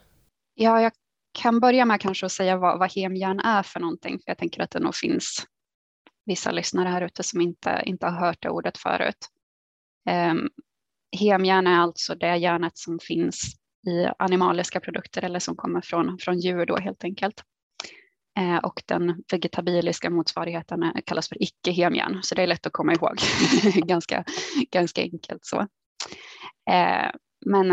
Ja, 0.53 0.81
jag 0.81 0.91
kan 1.31 1.59
börja 1.59 1.85
med 1.85 2.01
kanske 2.01 2.25
att 2.25 2.31
säga 2.31 2.57
vad, 2.57 2.79
vad 2.79 2.91
hemjärn 2.91 3.39
är 3.39 3.63
för 3.63 3.79
någonting, 3.79 4.19
för 4.19 4.23
jag 4.25 4.37
tänker 4.37 4.61
att 4.61 4.71
det 4.71 4.79
nog 4.79 4.95
finns 4.95 5.45
vissa 6.25 6.51
lyssnare 6.51 6.89
här 6.89 7.01
ute 7.01 7.23
som 7.23 7.41
inte, 7.41 7.83
inte 7.85 8.05
har 8.05 8.25
hört 8.25 8.41
det 8.41 8.49
ordet 8.49 8.77
förut. 8.77 9.27
Ehm, 10.09 10.49
hemhjärna 11.19 11.37
hemjärn 11.37 11.67
är 11.67 11.81
alltså 11.81 12.15
det 12.15 12.37
järnet 12.37 12.77
som 12.77 12.99
finns 12.99 13.55
i 13.87 14.07
animaliska 14.19 14.79
produkter 14.79 15.21
eller 15.21 15.39
som 15.39 15.55
kommer 15.55 15.81
från, 15.81 16.17
från 16.19 16.39
djur 16.39 16.65
då 16.65 16.77
helt 16.77 17.03
enkelt. 17.03 17.43
Eh, 18.39 18.57
och 18.57 18.83
den 18.85 19.23
vegetabiliska 19.31 20.09
motsvarigheten 20.09 20.93
kallas 21.05 21.29
för 21.29 21.43
icke-hemjärn, 21.43 22.19
så 22.23 22.35
det 22.35 22.43
är 22.43 22.47
lätt 22.47 22.65
att 22.65 22.73
komma 22.73 22.93
ihåg. 22.93 23.17
ganska, 23.75 24.23
ganska 24.71 25.01
enkelt 25.01 25.45
så. 25.45 25.59
Eh, 26.71 27.11
men 27.45 27.71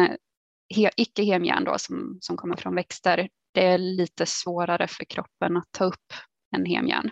he, 0.75 0.91
icke-hemjärn 0.97 1.65
då 1.65 1.79
som, 1.79 2.19
som 2.21 2.37
kommer 2.37 2.57
från 2.57 2.75
växter, 2.75 3.29
det 3.55 3.67
är 3.67 3.79
lite 3.79 4.27
svårare 4.27 4.87
för 4.89 5.05
kroppen 5.05 5.57
att 5.57 5.69
ta 5.71 5.85
upp 5.85 6.13
än 6.57 6.67
hemjärn. 6.67 7.11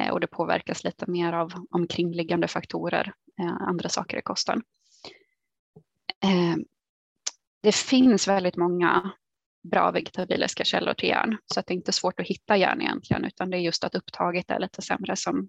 Eh, 0.00 0.12
och 0.12 0.20
det 0.20 0.26
påverkas 0.26 0.84
lite 0.84 1.10
mer 1.10 1.32
av 1.32 1.66
omkringliggande 1.70 2.48
faktorer, 2.48 3.12
eh, 3.40 3.68
andra 3.68 3.88
saker 3.88 4.18
i 4.18 4.22
kosten. 4.22 4.62
Eh, 6.24 6.56
det 7.62 7.74
finns 7.74 8.28
väldigt 8.28 8.56
många 8.56 9.12
bra 9.70 9.90
vegetabiliska 9.90 10.64
källor 10.64 10.94
till 10.94 11.08
järn 11.08 11.38
så 11.46 11.60
att 11.60 11.66
det 11.66 11.72
är 11.74 11.76
inte 11.76 11.92
svårt 11.92 12.20
att 12.20 12.26
hitta 12.26 12.56
järn 12.56 12.82
egentligen 12.82 13.24
utan 13.24 13.50
det 13.50 13.56
är 13.56 13.60
just 13.60 13.84
att 13.84 13.94
upptaget 13.94 14.50
är 14.50 14.58
lite 14.58 14.82
sämre 14.82 15.16
som 15.16 15.48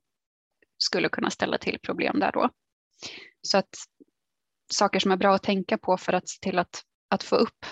skulle 0.77 1.09
kunna 1.09 1.29
ställa 1.29 1.57
till 1.57 1.79
problem 1.79 2.19
där 2.19 2.31
då. 2.31 2.49
Så 3.41 3.57
att 3.57 3.69
saker 4.73 4.99
som 4.99 5.11
är 5.11 5.17
bra 5.17 5.35
att 5.35 5.43
tänka 5.43 5.77
på 5.77 5.97
för 5.97 6.13
att 6.13 6.29
se 6.29 6.39
till 6.41 6.59
att, 6.59 6.83
att 7.09 7.23
få 7.23 7.35
upp 7.35 7.65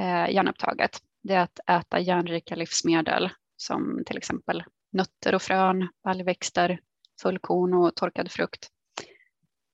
eh, 0.00 0.34
järnupptaget 0.34 1.00
det 1.24 1.34
är 1.34 1.40
att 1.40 1.60
äta 1.70 2.00
järnrika 2.00 2.54
livsmedel 2.54 3.30
som 3.56 4.02
till 4.06 4.16
exempel 4.16 4.64
nötter 4.94 5.34
och 5.34 5.42
frön, 5.42 5.88
baljväxter, 6.04 6.80
fullkorn 7.22 7.74
och 7.74 7.94
torkad 7.94 8.30
frukt. 8.30 8.68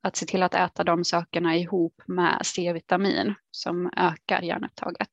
Att 0.02 0.16
se 0.16 0.26
till 0.26 0.42
att 0.42 0.54
äta 0.54 0.84
de 0.84 1.04
sakerna 1.04 1.56
ihop 1.56 2.02
med 2.06 2.40
C-vitamin 2.44 3.34
som 3.50 3.90
ökar 3.96 4.42
järnupptaget. 4.42 5.10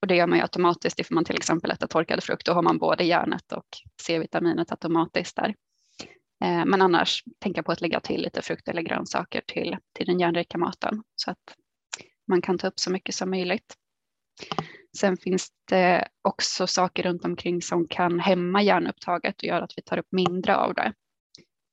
Och 0.00 0.06
det 0.06 0.16
gör 0.16 0.26
man 0.26 0.38
ju 0.38 0.42
automatiskt 0.42 1.00
ifall 1.00 1.14
man 1.14 1.24
till 1.24 1.36
exempel 1.36 1.70
äter 1.70 1.86
torkad 1.86 2.24
frukt. 2.24 2.46
Då 2.46 2.52
har 2.52 2.62
man 2.62 2.78
både 2.78 3.04
järnet 3.04 3.52
och 3.52 3.66
C-vitaminet 4.02 4.70
automatiskt 4.70 5.36
där. 5.36 5.54
Eh, 6.44 6.64
men 6.64 6.82
annars 6.82 7.24
tänka 7.38 7.62
på 7.62 7.72
att 7.72 7.80
lägga 7.80 8.00
till 8.00 8.22
lite 8.22 8.42
frukt 8.42 8.68
eller 8.68 8.82
grönsaker 8.82 9.42
till, 9.46 9.76
till 9.92 10.06
den 10.06 10.20
järnrika 10.20 10.58
maten 10.58 11.02
så 11.16 11.30
att 11.30 11.56
man 12.28 12.42
kan 12.42 12.58
ta 12.58 12.66
upp 12.66 12.80
så 12.80 12.90
mycket 12.90 13.14
som 13.14 13.30
möjligt. 13.30 13.74
Sen 14.96 15.16
finns 15.16 15.48
det 15.68 16.08
också 16.22 16.66
saker 16.66 17.02
runt 17.02 17.24
omkring 17.24 17.62
som 17.62 17.88
kan 17.88 18.20
hämma 18.20 18.62
järnupptaget 18.62 19.36
och 19.36 19.44
göra 19.44 19.64
att 19.64 19.72
vi 19.76 19.82
tar 19.82 19.98
upp 19.98 20.12
mindre 20.12 20.56
av 20.56 20.74
det. 20.74 20.92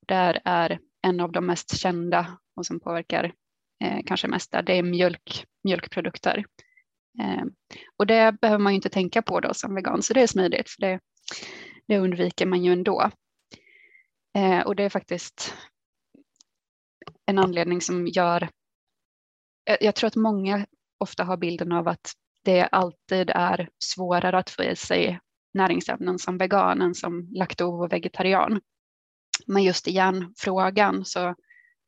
Där 0.08 0.42
är 0.46 0.80
en 1.02 1.20
av 1.20 1.32
de 1.32 1.46
mest 1.46 1.78
kända 1.78 2.38
och 2.56 2.66
som 2.66 2.80
påverkar 2.80 3.34
eh, 3.84 4.00
kanske 4.06 4.28
mest 4.28 4.52
där, 4.52 4.62
det 4.62 4.78
är 4.78 4.84
mjölk, 4.84 5.46
mjölkprodukter. 5.64 6.46
Eh, 7.22 7.44
och 7.98 8.08
det 8.08 8.42
behöver 8.42 8.64
man 8.64 8.74
ju 8.74 8.76
inte 8.76 8.90
tänka 8.90 9.22
på 9.22 9.40
då 9.40 9.54
som 9.54 9.76
vegan, 9.76 10.02
så 10.02 10.14
det 10.14 10.22
är 10.22 10.28
smidigt, 10.28 10.70
för 10.70 10.82
det, 10.82 11.00
det 11.88 12.00
undviker 12.00 12.46
man 12.46 12.64
ju 12.64 12.74
ändå. 12.74 13.12
Eh, 14.38 14.60
och 14.60 14.76
det 14.76 14.84
är 14.84 14.90
faktiskt 14.90 15.54
en 17.26 17.40
anledning 17.40 17.82
som 17.82 18.08
gör, 18.08 18.50
jag, 19.64 19.78
jag 19.82 19.96
tror 19.96 20.08
att 20.08 20.16
många 20.16 20.66
ofta 20.98 21.24
har 21.24 21.38
bilden 21.38 21.72
av 21.72 21.88
att 21.88 22.14
det 22.44 22.64
alltid 22.64 23.30
är 23.30 23.70
svårare 23.80 24.38
att 24.38 24.50
få 24.50 24.64
i 24.64 24.76
sig 24.76 25.20
näringsämnen 25.54 26.20
som 26.20 26.38
vegan 26.38 26.82
än 26.82 26.96
som 26.96 27.30
lakto 27.32 27.66
och 27.66 27.94
vegetarian. 27.94 28.62
Men 29.48 29.64
just 29.64 29.88
i 29.88 29.92
järnfrågan 29.92 31.06
så, 31.06 31.36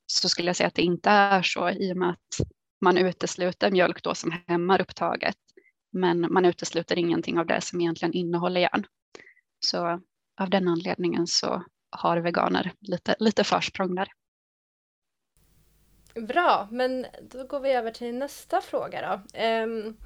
så 0.05 0.29
skulle 0.29 0.50
jag 0.50 0.55
säga 0.55 0.67
att 0.67 0.75
det 0.75 0.81
inte 0.81 1.09
är 1.09 1.41
så 1.41 1.69
i 1.69 1.93
och 1.93 1.97
med 1.97 2.09
att 2.09 2.47
man 2.81 2.97
utesluter 2.97 3.71
mjölk 3.71 4.03
då 4.03 4.15
som 4.15 4.33
hämmar 4.47 4.81
upptaget. 4.81 5.38
Men 5.91 6.33
man 6.33 6.45
utesluter 6.45 7.00
ingenting 7.00 7.39
av 7.39 7.45
det 7.45 7.62
som 7.62 7.81
egentligen 7.81 8.13
innehåller 8.13 8.62
järn. 8.62 8.85
Så 9.59 10.01
av 10.41 10.50
den 10.50 10.67
anledningen 10.67 11.27
så 11.27 11.63
har 11.89 12.17
veganer 12.17 12.74
lite, 12.79 13.15
lite 13.19 13.43
försprång 13.43 13.95
där. 13.95 14.07
Bra, 16.21 16.67
men 16.71 17.05
då 17.21 17.43
går 17.47 17.59
vi 17.59 17.71
över 17.71 17.91
till 17.91 18.15
nästa 18.15 18.62
fråga 18.62 19.01
då. 19.01 19.39
Um, 19.39 19.97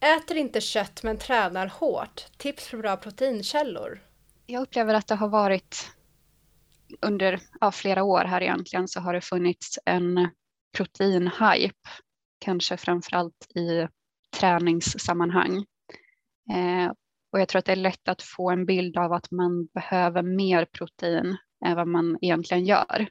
äter 0.00 0.36
inte 0.36 0.60
kött 0.60 1.02
men 1.02 1.18
tränar 1.18 1.66
hårt. 1.66 2.26
Tips 2.36 2.70
på 2.70 2.76
bra 2.76 2.96
proteinkällor? 2.96 4.00
Jag 4.46 4.62
upplever 4.62 4.94
att 4.94 5.06
det 5.06 5.14
har 5.14 5.28
varit 5.28 5.90
under 7.00 7.40
ja, 7.60 7.72
flera 7.72 8.02
år 8.02 8.24
här 8.24 8.40
egentligen 8.40 8.88
så 8.88 9.00
har 9.00 9.12
det 9.12 9.20
funnits 9.20 9.78
en 9.84 10.28
proteinhype, 10.76 11.88
kanske 12.38 12.76
framförallt 12.76 13.46
i 13.54 13.88
träningssammanhang. 14.40 15.56
Eh, 16.52 16.92
och 17.32 17.40
jag 17.40 17.48
tror 17.48 17.58
att 17.58 17.64
det 17.64 17.72
är 17.72 17.76
lätt 17.76 18.08
att 18.08 18.22
få 18.22 18.50
en 18.50 18.66
bild 18.66 18.98
av 18.98 19.12
att 19.12 19.30
man 19.30 19.66
behöver 19.66 20.22
mer 20.22 20.64
protein 20.64 21.36
än 21.66 21.76
vad 21.76 21.88
man 21.88 22.18
egentligen 22.20 22.64
gör. 22.64 23.08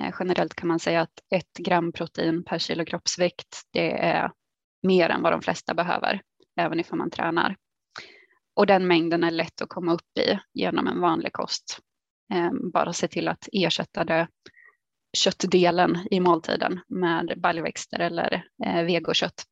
Eh, 0.00 0.14
generellt 0.18 0.54
kan 0.54 0.68
man 0.68 0.80
säga 0.80 1.00
att 1.00 1.20
ett 1.34 1.52
gram 1.58 1.92
protein 1.92 2.44
per 2.44 2.58
kilo 2.58 2.84
kroppsvikt, 2.84 3.62
det 3.70 3.98
är 3.98 4.30
mer 4.84 5.08
än 5.08 5.22
vad 5.22 5.32
de 5.32 5.42
flesta 5.42 5.74
behöver, 5.74 6.22
även 6.60 6.80
ifall 6.80 6.98
man 6.98 7.10
tränar. 7.10 7.56
Och 8.56 8.66
den 8.66 8.86
mängden 8.86 9.24
är 9.24 9.30
lätt 9.30 9.62
att 9.62 9.68
komma 9.68 9.92
upp 9.92 10.18
i 10.18 10.38
genom 10.52 10.86
en 10.86 11.00
vanlig 11.00 11.32
kost. 11.32 11.78
Ehm, 12.32 12.70
bara 12.70 12.92
se 12.92 13.08
till 13.08 13.28
att 13.28 13.48
ersätta 13.52 14.04
det 14.04 14.28
köttdelen 15.16 16.08
i 16.10 16.20
måltiden 16.20 16.80
med 16.88 17.34
baljväxter 17.36 17.98
eller 17.98 18.46
eh, 18.66 18.82
vegokött 18.84 19.44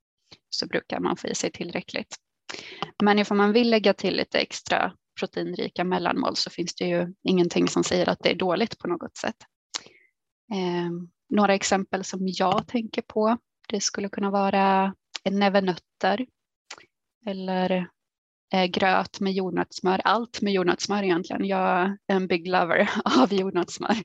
så 0.50 0.66
brukar 0.66 1.00
man 1.00 1.16
få 1.16 1.28
i 1.28 1.34
sig 1.34 1.50
tillräckligt. 1.50 2.16
Men 3.02 3.18
ifall 3.18 3.36
man 3.36 3.52
vill 3.52 3.70
lägga 3.70 3.94
till 3.94 4.16
lite 4.16 4.38
extra 4.38 4.92
proteinrika 5.20 5.84
mellanmål 5.84 6.36
så 6.36 6.50
finns 6.50 6.74
det 6.74 6.84
ju 6.84 7.14
ingenting 7.22 7.68
som 7.68 7.84
säger 7.84 8.08
att 8.08 8.18
det 8.22 8.30
är 8.30 8.34
dåligt 8.34 8.78
på 8.78 8.88
något 8.88 9.16
sätt. 9.16 9.36
Eh, 10.52 10.90
några 11.28 11.54
exempel 11.54 12.04
som 12.04 12.20
jag 12.22 12.66
tänker 12.66 13.02
på, 13.02 13.38
det 13.68 13.80
skulle 13.80 14.08
kunna 14.08 14.30
vara 14.30 14.94
en 15.24 15.38
näve 15.38 15.60
nötter 15.60 16.26
eller 17.26 17.88
eh, 18.52 18.64
gröt 18.64 19.20
med 19.20 19.32
jordnötssmör, 19.32 20.00
allt 20.04 20.40
med 20.40 20.52
jordnötssmör 20.52 21.02
egentligen. 21.02 21.44
Jag 21.44 21.80
är 21.80 21.96
en 22.06 22.26
big 22.26 22.48
lover 22.48 22.90
av 23.22 23.32
jordnötssmör. 23.32 23.96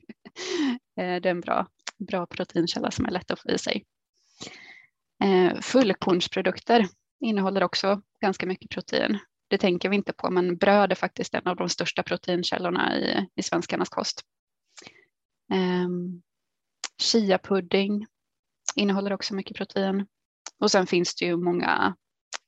Eh, 0.98 1.20
det 1.20 1.28
är 1.28 1.30
en 1.30 1.40
bra, 1.40 1.66
bra 1.98 2.26
proteinkälla 2.26 2.90
som 2.90 3.04
är 3.04 3.10
lätt 3.10 3.30
att 3.30 3.40
få 3.40 3.50
i 3.50 3.58
sig. 3.58 3.84
Eh, 5.24 5.60
fullkornsprodukter 5.60 6.88
innehåller 7.20 7.62
också 7.62 8.02
ganska 8.20 8.46
mycket 8.46 8.70
protein. 8.70 9.18
Det 9.48 9.58
tänker 9.58 9.88
vi 9.88 9.96
inte 9.96 10.12
på, 10.12 10.30
men 10.30 10.56
bröd 10.56 10.90
är 10.90 10.96
faktiskt 10.96 11.34
en 11.34 11.46
av 11.46 11.56
de 11.56 11.68
största 11.68 12.02
proteinkällorna 12.02 12.96
i, 12.96 13.26
i 13.34 13.42
svenskarnas 13.42 13.88
kost. 13.88 14.22
Um, 15.52 15.58
ehm, 15.58 16.22
Chiapudding 17.02 18.06
innehåller 18.74 19.12
också 19.12 19.34
mycket 19.34 19.56
protein. 19.56 20.06
Och 20.60 20.70
sen 20.70 20.86
finns 20.86 21.14
det 21.14 21.24
ju 21.24 21.36
många 21.36 21.96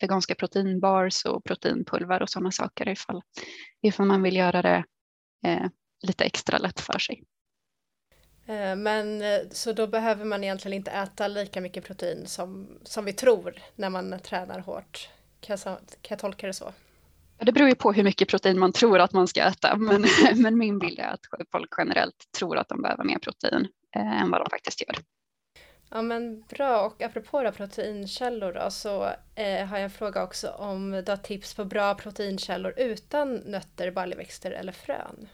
veganska 0.00 0.34
proteinbars 0.34 1.24
och 1.24 1.44
proteinpulver 1.44 2.22
och 2.22 2.30
sådana 2.30 2.50
saker 2.50 2.88
ifall, 2.88 3.22
ifall 3.82 4.06
man 4.06 4.22
vill 4.22 4.36
göra 4.36 4.62
det 4.62 4.84
eh, 5.46 5.66
lite 6.02 6.24
extra 6.24 6.58
lätt 6.58 6.80
för 6.80 6.98
sig. 6.98 7.24
Eh, 8.46 8.76
men 8.76 9.22
eh, 9.22 9.40
så 9.50 9.72
då 9.72 9.86
behöver 9.86 10.24
man 10.24 10.44
egentligen 10.44 10.76
inte 10.76 10.90
äta 10.90 11.28
lika 11.28 11.60
mycket 11.60 11.84
protein 11.84 12.26
som, 12.26 12.78
som 12.82 13.04
vi 13.04 13.12
tror 13.12 13.54
när 13.76 13.90
man 13.90 14.20
tränar 14.20 14.58
hårt. 14.58 15.08
Kan 15.40 15.58
jag, 15.64 15.76
kan 15.76 15.80
jag 16.08 16.18
tolka 16.18 16.46
det 16.46 16.52
så? 16.52 16.72
Det 17.38 17.52
beror 17.52 17.68
ju 17.68 17.74
på 17.74 17.92
hur 17.92 18.04
mycket 18.04 18.28
protein 18.28 18.58
man 18.58 18.72
tror 18.72 18.98
att 18.98 19.12
man 19.12 19.28
ska 19.28 19.42
äta, 19.42 19.76
men, 19.76 20.06
men 20.42 20.58
min 20.58 20.78
bild 20.78 20.98
är 20.98 21.08
att 21.08 21.20
folk 21.52 21.74
generellt 21.78 22.32
tror 22.38 22.58
att 22.58 22.68
de 22.68 22.82
behöver 22.82 23.04
mer 23.04 23.18
protein 23.18 23.68
eh, 23.96 24.22
än 24.22 24.30
vad 24.30 24.40
de 24.40 24.50
faktiskt 24.50 24.80
gör. 24.80 24.96
Ja 25.90 26.02
men 26.02 26.44
bra 26.48 26.86
och 26.86 27.02
apropå 27.02 27.42
då 27.42 27.52
proteinkällor 27.52 28.52
då, 28.52 28.70
så 28.70 29.04
eh, 29.34 29.66
har 29.66 29.76
jag 29.76 29.84
en 29.84 29.90
fråga 29.90 30.22
också 30.22 30.50
om 30.50 30.90
du 30.90 31.12
har 31.12 31.16
tips 31.16 31.54
på 31.54 31.64
bra 31.64 31.94
proteinkällor 31.94 32.74
utan 32.76 33.34
nötter, 33.34 33.90
baljväxter 33.90 34.50
eller 34.50 34.72
frön? 34.72 35.28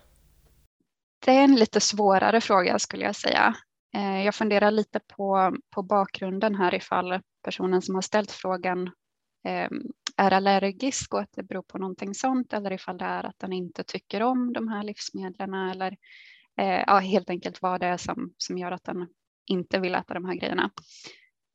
Det 1.27 1.31
är 1.31 1.45
en 1.45 1.55
lite 1.55 1.81
svårare 1.81 2.41
fråga 2.41 2.79
skulle 2.79 3.05
jag 3.05 3.17
säga. 3.17 3.55
Eh, 3.97 4.25
jag 4.25 4.35
funderar 4.35 4.71
lite 4.71 5.01
på, 5.01 5.57
på 5.71 5.83
bakgrunden 5.83 6.55
här 6.55 6.75
ifall 6.75 7.21
personen 7.45 7.83
som 7.83 7.95
har 7.95 8.03
ställt 8.03 8.31
frågan 8.31 8.87
eh, 9.45 9.69
är 10.17 10.33
allergisk 10.33 11.15
och 11.15 11.21
att 11.21 11.33
det 11.33 11.43
beror 11.43 11.63
på 11.63 11.79
någonting 11.79 12.15
sånt 12.15 12.53
eller 12.53 12.73
ifall 12.73 12.99
det 12.99 13.05
är 13.05 13.25
att 13.25 13.39
den 13.39 13.53
inte 13.53 13.85
tycker 13.85 14.23
om 14.23 14.53
de 14.53 14.69
här 14.69 14.83
livsmedlen 14.83 15.55
eller 15.55 15.97
eh, 16.61 16.85
ja, 16.87 16.99
helt 16.99 17.31
enkelt 17.31 17.63
vad 17.63 17.81
det 17.81 17.87
är 17.87 17.97
som, 17.97 18.35
som 18.37 18.59
gör 18.59 18.73
att 18.73 18.85
den 18.85 19.09
inte 19.47 19.79
vill 19.79 19.95
äta 19.95 20.15
de 20.15 20.25
här 20.25 20.35
grejerna. 20.35 20.71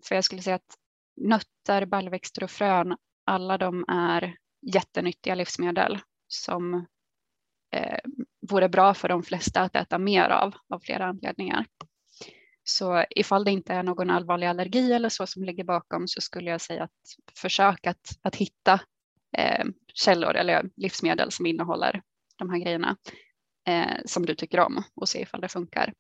För 0.08 0.16
jag 0.16 0.24
skulle 0.24 0.42
säga 0.42 0.56
att 0.56 0.78
nötter, 1.22 1.86
baljväxter 1.86 2.44
och 2.44 2.52
frön, 2.52 2.98
alla 3.26 3.58
de 3.58 3.86
är 3.88 4.36
jättenyttiga 4.74 5.36
livsmedel 5.36 6.00
som 6.28 6.86
eh, 7.76 8.00
vore 8.50 8.70
bra 8.70 8.94
för 8.94 9.10
de 9.10 9.24
flesta 9.24 9.62
att 9.62 9.76
äta 9.76 9.98
mer 9.98 10.30
av, 10.30 10.56
av 10.70 10.80
flera 10.80 11.06
anledningar. 11.06 11.66
Så 12.64 13.06
ifall 13.10 13.44
det 13.44 13.52
inte 13.52 13.74
är 13.74 13.84
någon 13.84 14.10
allvarlig 14.10 14.48
allergi 14.48 14.94
eller 14.94 15.10
så 15.10 15.28
som 15.28 15.44
ligger 15.44 15.64
bakom 15.64 16.08
så 16.08 16.22
skulle 16.22 16.50
jag 16.50 16.62
säga 16.62 16.84
att 16.84 16.92
försök 17.36 17.88
att, 17.88 18.18
att 18.22 18.36
hitta 18.36 18.80
eh, 19.38 19.66
källor 19.94 20.36
eller 20.36 20.70
livsmedel 20.76 21.32
som 21.32 21.46
innehåller 21.46 22.02
de 22.38 22.50
här 22.50 22.58
grejerna 22.58 22.98
eh, 23.68 23.98
som 24.06 24.26
du 24.26 24.36
tycker 24.36 24.60
om 24.60 24.84
och 24.96 25.10
se 25.10 25.22
ifall 25.22 25.42
det 25.42 25.48
funkar. 25.48 25.94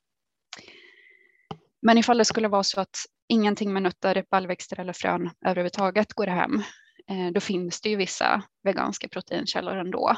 Men 1.81 1.97
ifall 1.97 2.17
det 2.17 2.25
skulle 2.25 2.47
vara 2.47 2.63
så 2.63 2.81
att 2.81 2.97
ingenting 3.27 3.73
med 3.73 3.83
nötter, 3.83 4.25
baljväxter 4.31 4.79
eller 4.79 4.93
frön 4.93 5.29
överhuvudtaget 5.45 6.13
går 6.13 6.27
hem, 6.27 6.63
eh, 7.07 7.31
då 7.33 7.39
finns 7.39 7.81
det 7.81 7.89
ju 7.89 7.95
vissa 7.95 8.43
veganska 8.63 9.07
proteinkällor 9.07 9.77
ändå. 9.77 10.17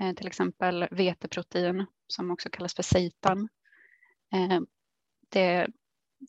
Eh, 0.00 0.12
till 0.14 0.26
exempel 0.26 0.88
veteprotein 0.90 1.86
som 2.06 2.30
också 2.30 2.48
kallas 2.50 2.74
för 2.74 2.82
seitan. 2.82 3.48
Eh, 4.34 4.60
det, 5.28 5.66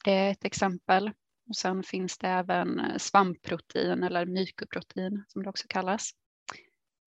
det 0.04 0.12
är 0.12 0.32
ett 0.32 0.46
exempel. 0.46 1.12
Och 1.50 1.56
sen 1.56 1.84
finns 1.84 2.18
det 2.18 2.28
även 2.28 2.82
svampprotein 2.98 4.04
eller 4.04 4.26
mykoprotein 4.26 5.24
som 5.28 5.44
det 5.44 5.50
också 5.50 5.66
kallas. 5.70 6.12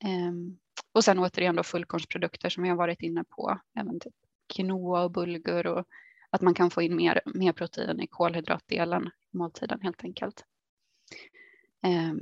Ehm, 0.04 0.58
och 0.92 1.04
sen 1.04 1.18
återigen 1.18 1.56
då 1.56 1.62
fullkornsprodukter 1.62 2.48
som 2.48 2.62
vi 2.62 2.68
har 2.68 2.76
varit 2.76 3.02
inne 3.02 3.24
på, 3.24 3.60
även 3.80 4.00
typ 4.00 4.14
quinoa 4.54 5.02
och 5.02 5.10
bulgur 5.10 5.66
och 5.66 5.86
att 6.30 6.40
man 6.40 6.54
kan 6.54 6.70
få 6.70 6.82
in 6.82 6.96
mer, 6.96 7.20
mer 7.24 7.52
protein 7.52 8.00
i 8.00 8.06
kolhydratdelen 8.06 9.10
i 9.32 9.36
måltiden 9.36 9.80
helt 9.82 10.04
enkelt. 10.04 10.44
Ehm, 11.82 12.20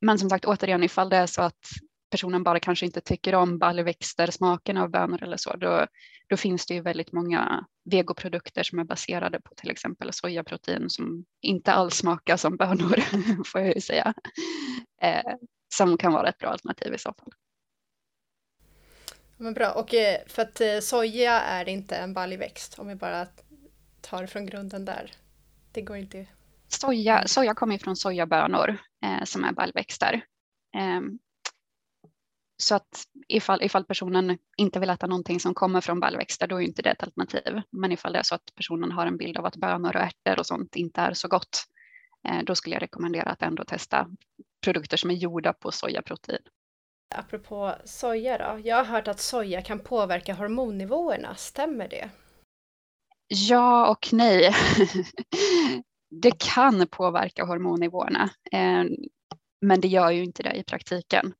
men 0.00 0.18
som 0.18 0.30
sagt 0.30 0.44
återigen 0.44 0.82
ifall 0.82 1.08
det 1.08 1.16
är 1.16 1.26
så 1.26 1.42
att 1.42 1.68
personen 2.10 2.42
bara 2.42 2.60
kanske 2.60 2.86
inte 2.86 3.00
tycker 3.00 3.34
om 3.34 3.58
baljväxter, 3.58 4.30
smaken 4.30 4.76
av 4.76 4.90
bönor 4.90 5.22
eller 5.22 5.36
så, 5.36 5.56
då, 5.56 5.86
då 6.26 6.36
finns 6.36 6.66
det 6.66 6.74
ju 6.74 6.80
väldigt 6.80 7.12
många 7.12 7.66
vegoprodukter 7.84 8.62
som 8.62 8.78
är 8.78 8.84
baserade 8.84 9.40
på 9.40 9.54
till 9.54 9.70
exempel 9.70 10.12
sojaprotein 10.12 10.90
som 10.90 11.24
inte 11.40 11.72
alls 11.72 11.94
smakar 11.94 12.36
som 12.36 12.56
bönor, 12.56 13.00
får 13.44 13.60
jag 13.60 13.74
ju 13.74 13.80
säga, 13.80 14.14
eh, 15.02 15.34
som 15.74 15.98
kan 15.98 16.12
vara 16.12 16.28
ett 16.28 16.38
bra 16.38 16.48
alternativ 16.48 16.94
i 16.94 16.98
så 16.98 17.12
fall. 17.12 17.32
Men 19.36 19.54
bra, 19.54 19.72
och 19.72 19.94
eh, 19.94 20.20
för 20.26 20.42
att 20.42 20.60
eh, 20.60 20.78
soja 20.80 21.40
är 21.40 21.68
inte 21.68 21.96
en 21.96 22.14
baljväxt 22.14 22.78
om 22.78 22.88
vi 22.88 22.94
bara 22.94 23.26
tar 24.00 24.26
från 24.26 24.46
grunden 24.46 24.84
där. 24.84 25.12
Det 25.72 25.82
går 25.82 25.96
inte. 25.96 26.26
Soja, 26.68 27.26
soja 27.26 27.54
kommer 27.54 27.78
från 27.78 27.96
sojabönor 27.96 28.78
eh, 29.04 29.24
som 29.24 29.44
är 29.44 29.52
baljväxter. 29.52 30.24
Eh, 30.76 31.00
så 32.56 32.74
att 32.74 33.04
ifall, 33.28 33.62
ifall 33.62 33.84
personen 33.84 34.38
inte 34.56 34.80
vill 34.80 34.90
äta 34.90 35.06
någonting 35.06 35.40
som 35.40 35.54
kommer 35.54 35.80
från 35.80 36.00
baljväxter, 36.00 36.46
då 36.46 36.56
är 36.56 36.64
inte 36.64 36.82
det 36.82 36.90
ett 36.90 37.02
alternativ. 37.02 37.62
Men 37.70 37.92
ifall 37.92 38.12
det 38.12 38.18
är 38.18 38.22
så 38.22 38.34
att 38.34 38.54
personen 38.54 38.92
har 38.92 39.06
en 39.06 39.16
bild 39.16 39.36
av 39.36 39.46
att 39.46 39.56
bönor 39.56 39.96
och 39.96 40.02
ärtor 40.02 40.38
och 40.38 40.46
sånt 40.46 40.76
inte 40.76 41.00
är 41.00 41.14
så 41.14 41.28
gott, 41.28 41.64
eh, 42.28 42.42
då 42.44 42.54
skulle 42.54 42.74
jag 42.74 42.82
rekommendera 42.82 43.30
att 43.30 43.42
ändå 43.42 43.64
testa 43.64 44.06
produkter 44.64 44.96
som 44.96 45.10
är 45.10 45.14
gjorda 45.14 45.52
på 45.52 45.72
sojaprotein. 45.72 46.42
Apropå 47.14 47.74
soja 47.84 48.38
då, 48.38 48.60
jag 48.68 48.76
har 48.76 48.84
hört 48.84 49.08
att 49.08 49.20
soja 49.20 49.62
kan 49.62 49.78
påverka 49.78 50.34
hormonnivåerna, 50.34 51.34
stämmer 51.34 51.88
det? 51.88 52.10
Ja 53.28 53.90
och 53.90 54.08
nej. 54.12 54.54
det 56.22 56.38
kan 56.38 56.86
påverka 56.88 57.44
hormonnivåerna, 57.44 58.30
ehm, 58.52 58.88
men 59.60 59.80
det 59.80 59.88
gör 59.88 60.10
ju 60.10 60.24
inte 60.24 60.42
det 60.42 60.54
i 60.54 60.64
praktiken. 60.64 61.34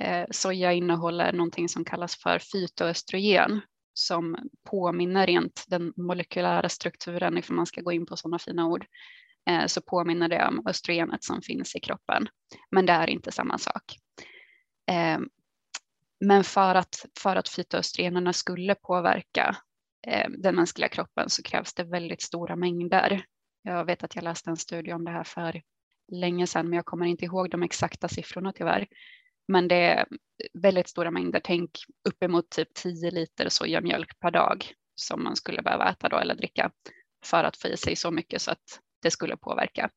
Ehm, 0.00 0.26
soja 0.30 0.72
innehåller 0.72 1.32
någonting 1.32 1.68
som 1.68 1.84
kallas 1.84 2.16
för 2.16 2.38
fytoöstrogen 2.38 3.60
som 3.98 4.36
påminner 4.70 5.26
rent 5.26 5.64
den 5.68 5.92
molekylära 5.96 6.68
strukturen, 6.68 7.38
ifall 7.38 7.56
man 7.56 7.66
ska 7.66 7.80
gå 7.80 7.92
in 7.92 8.06
på 8.06 8.16
sådana 8.16 8.38
fina 8.38 8.66
ord, 8.66 8.86
eh, 9.50 9.66
så 9.66 9.80
påminner 9.80 10.28
det 10.28 10.46
om 10.46 10.66
östrogenet 10.66 11.24
som 11.24 11.42
finns 11.42 11.76
i 11.76 11.80
kroppen. 11.80 12.28
Men 12.70 12.86
det 12.86 12.92
är 12.92 13.10
inte 13.10 13.32
samma 13.32 13.58
sak. 13.58 13.96
Eh, 14.90 15.18
men 16.20 16.44
för 16.44 16.74
att, 16.74 17.06
för 17.18 17.36
att 17.36 17.48
fytoöstrogenerna 17.48 18.32
skulle 18.32 18.74
påverka 18.74 19.56
ehm, 20.06 20.42
den 20.42 20.54
mänskliga 20.54 20.88
kroppen 20.88 21.30
så 21.30 21.42
krävs 21.42 21.74
det 21.74 21.84
väldigt 21.84 22.22
stora 22.22 22.56
mängder. 22.56 23.24
Jag 23.62 23.84
vet 23.84 24.04
att 24.04 24.14
jag 24.14 24.24
läste 24.24 24.50
en 24.50 24.56
studie 24.56 24.92
om 24.92 25.04
det 25.04 25.10
här 25.10 25.24
för 25.24 25.62
länge 26.12 26.46
sedan, 26.46 26.68
men 26.68 26.76
jag 26.76 26.86
kommer 26.86 27.06
inte 27.06 27.24
ihåg 27.24 27.50
de 27.50 27.62
exakta 27.62 28.08
siffrorna 28.08 28.52
tyvärr. 28.52 28.86
Men 29.48 29.68
det 29.68 29.76
är 29.76 30.06
väldigt 30.54 30.88
stora 30.88 31.10
mängder, 31.10 31.40
tänk 31.44 31.70
uppemot 32.08 32.50
typ 32.50 32.74
10 32.74 33.10
liter 33.10 33.48
sojamjölk 33.48 34.18
per 34.18 34.30
dag 34.30 34.72
som 34.94 35.24
man 35.24 35.36
skulle 35.36 35.62
behöva 35.62 35.90
äta 35.90 36.08
då 36.08 36.18
eller 36.18 36.34
dricka 36.34 36.70
för 37.24 37.44
att 37.44 37.56
få 37.56 37.68
i 37.68 37.76
sig 37.76 37.96
så 37.96 38.10
mycket 38.10 38.42
så 38.42 38.50
att 38.50 38.80
det 39.02 39.10
skulle 39.10 39.36
påverka. 39.36 39.90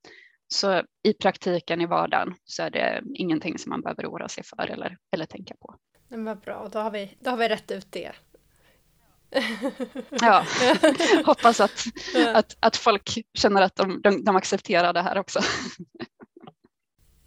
Så 0.54 0.84
i 1.04 1.14
praktiken 1.14 1.82
i 1.82 1.86
vardagen 1.86 2.36
så 2.46 2.64
är 2.64 2.70
det 2.70 3.02
ingenting 3.14 3.60
som 3.60 3.70
man 3.70 3.82
behöver 3.82 4.06
oroa 4.06 4.28
sig 4.28 4.44
för 4.44 4.68
eller, 4.68 4.98
eller 5.12 5.26
tänka 5.26 5.56
på. 5.60 5.76
Men 6.08 6.26
vad 6.26 6.40
bra, 6.40 6.70
då 6.72 6.80
har 6.80 6.92
vi, 6.92 7.18
då 7.20 7.30
har 7.30 7.38
vi 7.38 7.50
rätt 7.50 7.72
ut 7.72 7.92
det. 7.92 8.12
ja, 10.10 10.46
hoppas 11.26 11.60
att, 11.60 11.84
att, 12.34 12.58
att 12.60 12.78
folk 12.78 13.10
känner 13.34 13.62
att 13.62 13.76
de, 13.76 14.02
de, 14.02 14.24
de 14.24 14.36
accepterar 14.36 14.94
det 14.94 15.02
här 15.02 15.18
också. 15.18 15.40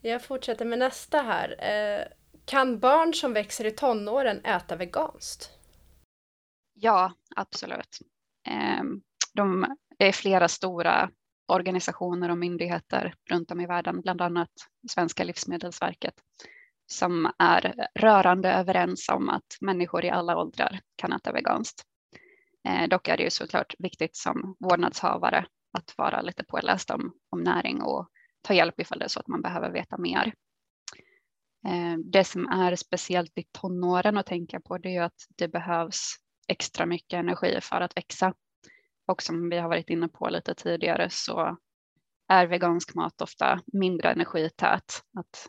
Jag 0.04 0.24
fortsätter 0.24 0.64
med 0.64 0.78
nästa 0.78 1.22
här. 1.22 1.56
Eh, 1.58 2.06
kan 2.44 2.78
barn 2.78 3.14
som 3.14 3.32
växer 3.32 3.64
i 3.64 3.70
tonåren 3.70 4.44
äta 4.44 4.76
veganskt? 4.76 5.50
Ja, 6.74 7.12
absolut. 7.36 7.98
Ehm, 8.48 9.02
de, 9.34 9.76
det 9.98 10.08
är 10.08 10.12
flera 10.12 10.48
stora 10.48 11.10
organisationer 11.46 12.30
och 12.30 12.38
myndigheter 12.38 13.14
runt 13.30 13.50
om 13.50 13.60
i 13.60 13.66
världen, 13.66 14.00
bland 14.00 14.22
annat 14.22 14.50
Svenska 14.90 15.24
livsmedelsverket, 15.24 16.14
som 16.86 17.32
är 17.38 17.88
rörande 17.94 18.52
överens 18.52 19.08
om 19.08 19.28
att 19.28 19.56
människor 19.60 20.04
i 20.04 20.10
alla 20.10 20.36
åldrar 20.36 20.80
kan 20.96 21.12
äta 21.12 21.32
veganskt. 21.32 21.82
Eh, 22.68 22.88
dock 22.88 23.08
är 23.08 23.16
det 23.16 23.22
ju 23.22 23.30
såklart 23.30 23.74
viktigt 23.78 24.16
som 24.16 24.56
vårdnadshavare 24.60 25.46
att 25.78 25.98
vara 25.98 26.22
lite 26.22 26.44
påläst 26.44 26.90
om, 26.90 27.12
om 27.30 27.42
näring 27.42 27.82
och 27.82 28.08
ta 28.42 28.54
hjälp 28.54 28.80
ifall 28.80 28.98
det 28.98 29.04
är 29.04 29.08
så 29.08 29.20
att 29.20 29.28
man 29.28 29.42
behöver 29.42 29.70
veta 29.70 29.98
mer. 29.98 30.34
Eh, 31.66 31.98
det 32.04 32.24
som 32.24 32.46
är 32.46 32.76
speciellt 32.76 33.38
i 33.38 33.44
tonåren 33.52 34.18
att 34.18 34.26
tänka 34.26 34.60
på 34.60 34.78
det 34.78 34.96
är 34.96 35.02
att 35.02 35.26
det 35.36 35.48
behövs 35.48 36.16
extra 36.48 36.86
mycket 36.86 37.18
energi 37.18 37.58
för 37.62 37.80
att 37.80 37.96
växa. 37.96 38.34
Och 39.12 39.22
som 39.22 39.50
vi 39.50 39.58
har 39.58 39.68
varit 39.68 39.90
inne 39.90 40.08
på 40.08 40.28
lite 40.28 40.54
tidigare 40.54 41.10
så 41.10 41.56
är 42.28 42.46
vegansk 42.46 42.94
mat 42.94 43.20
ofta 43.20 43.60
mindre 43.72 44.12
energität. 44.12 45.02
Att 45.18 45.48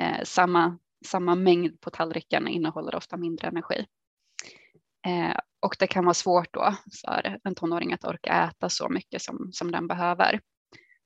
eh, 0.00 0.24
samma, 0.24 0.78
samma 1.06 1.34
mängd 1.34 1.80
på 1.80 1.90
tallriken 1.90 2.48
innehåller 2.48 2.94
ofta 2.94 3.16
mindre 3.16 3.48
energi. 3.48 3.86
Eh, 5.06 5.36
och 5.60 5.76
det 5.78 5.86
kan 5.86 6.04
vara 6.04 6.14
svårt 6.14 6.52
då 6.52 6.74
för 7.06 7.38
en 7.44 7.54
tonåring 7.54 7.92
att 7.92 8.04
orka 8.04 8.50
äta 8.50 8.68
så 8.68 8.88
mycket 8.88 9.22
som, 9.22 9.48
som 9.52 9.72
den 9.72 9.86
behöver. 9.86 10.40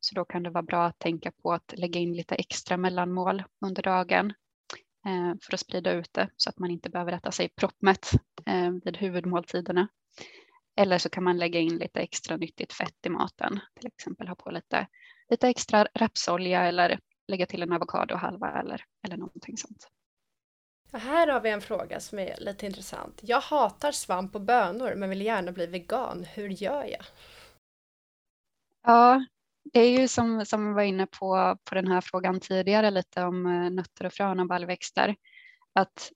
Så 0.00 0.14
då 0.14 0.24
kan 0.24 0.42
det 0.42 0.50
vara 0.50 0.62
bra 0.62 0.86
att 0.86 0.98
tänka 0.98 1.32
på 1.42 1.52
att 1.52 1.74
lägga 1.76 2.00
in 2.00 2.12
lite 2.12 2.34
extra 2.34 2.76
mellanmål 2.76 3.44
under 3.66 3.82
dagen 3.82 4.32
eh, 5.06 5.34
för 5.42 5.54
att 5.54 5.60
sprida 5.60 5.92
ut 5.92 6.12
det 6.12 6.28
så 6.36 6.50
att 6.50 6.58
man 6.58 6.70
inte 6.70 6.90
behöver 6.90 7.12
äta 7.12 7.30
sig 7.30 7.48
proppmätt 7.48 8.10
eh, 8.46 8.70
vid 8.84 8.96
huvudmåltiderna. 8.96 9.88
Eller 10.76 10.98
så 10.98 11.08
kan 11.08 11.24
man 11.24 11.38
lägga 11.38 11.60
in 11.60 11.78
lite 11.78 12.00
extra 12.00 12.36
nyttigt 12.36 12.72
fett 12.72 13.06
i 13.06 13.08
maten, 13.08 13.60
till 13.74 13.86
exempel 13.86 14.28
ha 14.28 14.34
på 14.34 14.50
lite, 14.50 14.86
lite 15.28 15.48
extra 15.48 15.86
rapsolja 15.94 16.62
eller 16.62 16.98
lägga 17.28 17.46
till 17.46 17.62
en 17.62 17.72
avokadohalva 17.72 18.60
eller, 18.60 18.84
eller 19.06 19.16
någonting 19.16 19.56
sånt. 19.56 19.88
Här 20.92 21.26
har 21.26 21.40
vi 21.40 21.50
en 21.50 21.60
fråga 21.60 22.00
som 22.00 22.18
är 22.18 22.36
lite 22.40 22.66
intressant. 22.66 23.20
Jag 23.22 23.40
hatar 23.40 23.92
svamp 23.92 24.34
och 24.34 24.40
bönor 24.40 24.94
men 24.94 25.10
vill 25.10 25.22
gärna 25.22 25.52
bli 25.52 25.66
vegan. 25.66 26.24
Hur 26.24 26.48
gör 26.48 26.84
jag? 26.84 27.04
Ja, 28.82 29.24
det 29.72 29.80
är 29.80 30.00
ju 30.00 30.08
som, 30.08 30.46
som 30.46 30.68
vi 30.68 30.74
var 30.74 30.82
inne 30.82 31.06
på, 31.06 31.58
på 31.64 31.74
den 31.74 31.86
här 31.88 32.00
frågan 32.00 32.40
tidigare 32.40 32.90
lite 32.90 33.22
om 33.22 33.46
eh, 33.46 33.70
nötter 33.70 34.06
och 34.06 34.12
frön 34.12 34.40
och 34.40 34.46
baljväxter. 34.46 35.16
Att 35.72 36.12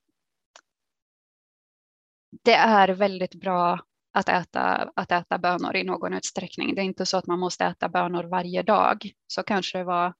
det 2.42 2.54
är 2.54 2.88
väldigt 2.88 3.34
bra 3.34 3.80
att 4.12 4.28
äta, 4.28 4.90
att 4.96 5.12
äta 5.12 5.38
bönor 5.38 5.76
i 5.76 5.84
någon 5.84 6.12
utsträckning. 6.12 6.74
Det 6.74 6.80
är 6.80 6.84
inte 6.84 7.06
så 7.06 7.16
att 7.16 7.26
man 7.26 7.38
måste 7.38 7.64
äta 7.64 7.88
bönor 7.88 8.24
varje 8.24 8.62
dag. 8.62 9.12
Så 9.26 9.42
kanske 9.42 9.78
det 9.78 9.84
var 9.84 10.14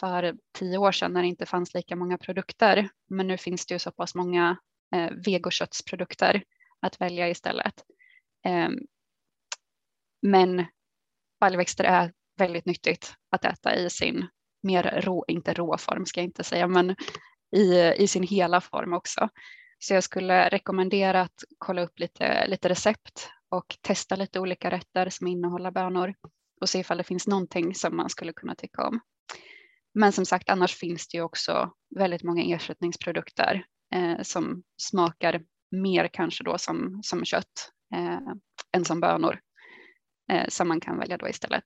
för 0.00 0.34
tio 0.58 0.78
år 0.78 0.92
sedan 0.92 1.12
när 1.12 1.22
det 1.22 1.28
inte 1.28 1.46
fanns 1.46 1.74
lika 1.74 1.96
många 1.96 2.18
produkter. 2.18 2.88
Men 3.10 3.26
nu 3.26 3.38
finns 3.38 3.66
det 3.66 3.74
ju 3.74 3.78
så 3.78 3.90
pass 3.90 4.14
många 4.14 4.56
eh, 4.94 5.10
vegoköttsprodukter 5.26 6.44
att 6.80 7.00
välja 7.00 7.28
istället. 7.28 7.74
Eh, 8.46 8.68
men 10.22 10.66
baljväxter 11.40 11.84
är 11.84 12.12
väldigt 12.38 12.66
nyttigt 12.66 13.14
att 13.30 13.44
äta 13.44 13.74
i 13.74 13.90
sin 13.90 14.28
mer 14.62 15.00
rå, 15.04 15.24
inte 15.28 15.54
rå 15.54 15.78
form 15.78 16.06
ska 16.06 16.20
jag 16.20 16.24
inte 16.24 16.44
säga, 16.44 16.68
men 16.68 16.96
i, 17.56 17.92
i 17.96 18.08
sin 18.08 18.22
hela 18.22 18.60
form 18.60 18.92
också. 18.92 19.28
Så 19.86 19.94
jag 19.94 20.04
skulle 20.04 20.48
rekommendera 20.48 21.20
att 21.20 21.44
kolla 21.58 21.82
upp 21.82 21.98
lite, 21.98 22.46
lite 22.46 22.68
recept 22.68 23.30
och 23.48 23.76
testa 23.80 24.16
lite 24.16 24.40
olika 24.40 24.70
rätter 24.70 25.08
som 25.08 25.26
innehåller 25.26 25.70
bönor 25.70 26.14
och 26.60 26.68
se 26.68 26.78
ifall 26.78 26.98
det 26.98 27.04
finns 27.04 27.26
någonting 27.26 27.74
som 27.74 27.96
man 27.96 28.10
skulle 28.10 28.32
kunna 28.32 28.54
tycka 28.54 28.86
om. 28.86 29.00
Men 29.94 30.12
som 30.12 30.26
sagt, 30.26 30.50
annars 30.50 30.76
finns 30.76 31.08
det 31.08 31.16
ju 31.16 31.22
också 31.22 31.72
väldigt 31.96 32.22
många 32.22 32.42
ersättningsprodukter 32.42 33.66
eh, 33.94 34.22
som 34.22 34.62
smakar 34.82 35.42
mer 35.70 36.08
kanske 36.12 36.44
då 36.44 36.58
som, 36.58 37.00
som 37.02 37.24
kött 37.24 37.72
eh, 37.94 38.18
än 38.76 38.84
som 38.84 39.00
bönor 39.00 39.40
eh, 40.32 40.48
som 40.48 40.68
man 40.68 40.80
kan 40.80 40.98
välja 40.98 41.16
då 41.16 41.28
istället. 41.28 41.64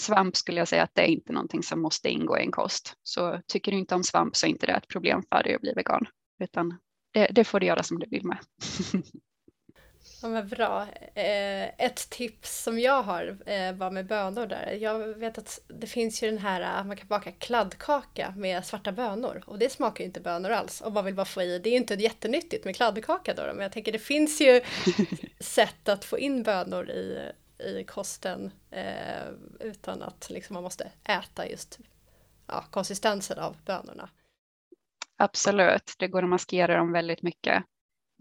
Svamp 0.00 0.36
skulle 0.36 0.58
jag 0.58 0.68
säga 0.68 0.82
att 0.82 0.94
det 0.94 1.02
är 1.02 1.12
inte 1.12 1.32
någonting 1.32 1.62
som 1.62 1.82
måste 1.82 2.08
ingå 2.08 2.38
i 2.38 2.42
en 2.42 2.52
kost. 2.52 2.94
Så 3.02 3.40
tycker 3.46 3.72
du 3.72 3.78
inte 3.78 3.94
om 3.94 4.04
svamp 4.04 4.36
så 4.36 4.46
är 4.46 4.50
inte 4.50 4.66
det 4.66 4.72
ett 4.72 4.88
problem 4.88 5.22
för 5.28 5.42
dig 5.42 5.54
att 5.54 5.60
bli 5.60 5.72
vegan, 5.72 6.06
utan 6.42 6.78
det, 7.16 7.28
det 7.30 7.44
får 7.44 7.60
du 7.60 7.66
göra 7.66 7.82
som 7.82 7.98
du 7.98 8.06
vill 8.10 8.24
med. 8.24 8.38
Ja, 10.22 10.28
men 10.28 10.48
bra. 10.48 10.86
Eh, 11.14 11.64
ett 11.86 12.10
tips 12.10 12.62
som 12.62 12.78
jag 12.78 13.02
har 13.02 13.38
eh, 13.46 13.72
var 13.72 13.90
med 13.90 14.06
bönor 14.06 14.46
där. 14.46 14.78
Jag 14.80 14.98
vet 14.98 15.38
att 15.38 15.60
det 15.68 15.86
finns 15.86 16.22
ju 16.22 16.30
den 16.30 16.38
här, 16.38 16.84
man 16.84 16.96
kan 16.96 17.08
baka 17.08 17.32
kladdkaka 17.32 18.34
med 18.36 18.66
svarta 18.66 18.92
bönor 18.92 19.42
och 19.46 19.58
det 19.58 19.70
smakar 19.70 20.00
ju 20.00 20.06
inte 20.06 20.20
bönor 20.20 20.50
alls 20.50 20.82
om 20.82 20.92
man 20.92 21.04
vill 21.04 21.14
bara 21.14 21.26
få 21.26 21.42
i. 21.42 21.58
Det 21.58 21.68
är 21.68 21.70
ju 21.70 21.76
inte 21.76 21.94
jättenyttigt 21.94 22.64
med 22.64 22.76
kladdkaka 22.76 23.34
då, 23.34 23.42
men 23.42 23.60
jag 23.60 23.72
tänker 23.72 23.92
det 23.92 23.98
finns 23.98 24.40
ju 24.40 24.60
sätt 25.40 25.88
att 25.88 26.04
få 26.04 26.18
in 26.18 26.42
bönor 26.42 26.90
i, 26.90 27.32
i 27.58 27.84
kosten 27.84 28.50
eh, 28.70 29.28
utan 29.60 30.02
att 30.02 30.30
liksom 30.30 30.54
man 30.54 30.62
måste 30.62 30.90
äta 31.04 31.48
just 31.48 31.78
ja, 32.46 32.64
konsistensen 32.70 33.38
av 33.38 33.56
bönorna 33.64 34.08
absolut. 35.18 35.94
Det 35.98 36.08
går 36.08 36.22
att 36.22 36.28
maskera 36.28 36.76
dem 36.76 36.92
väldigt 36.92 37.22
mycket. 37.22 37.64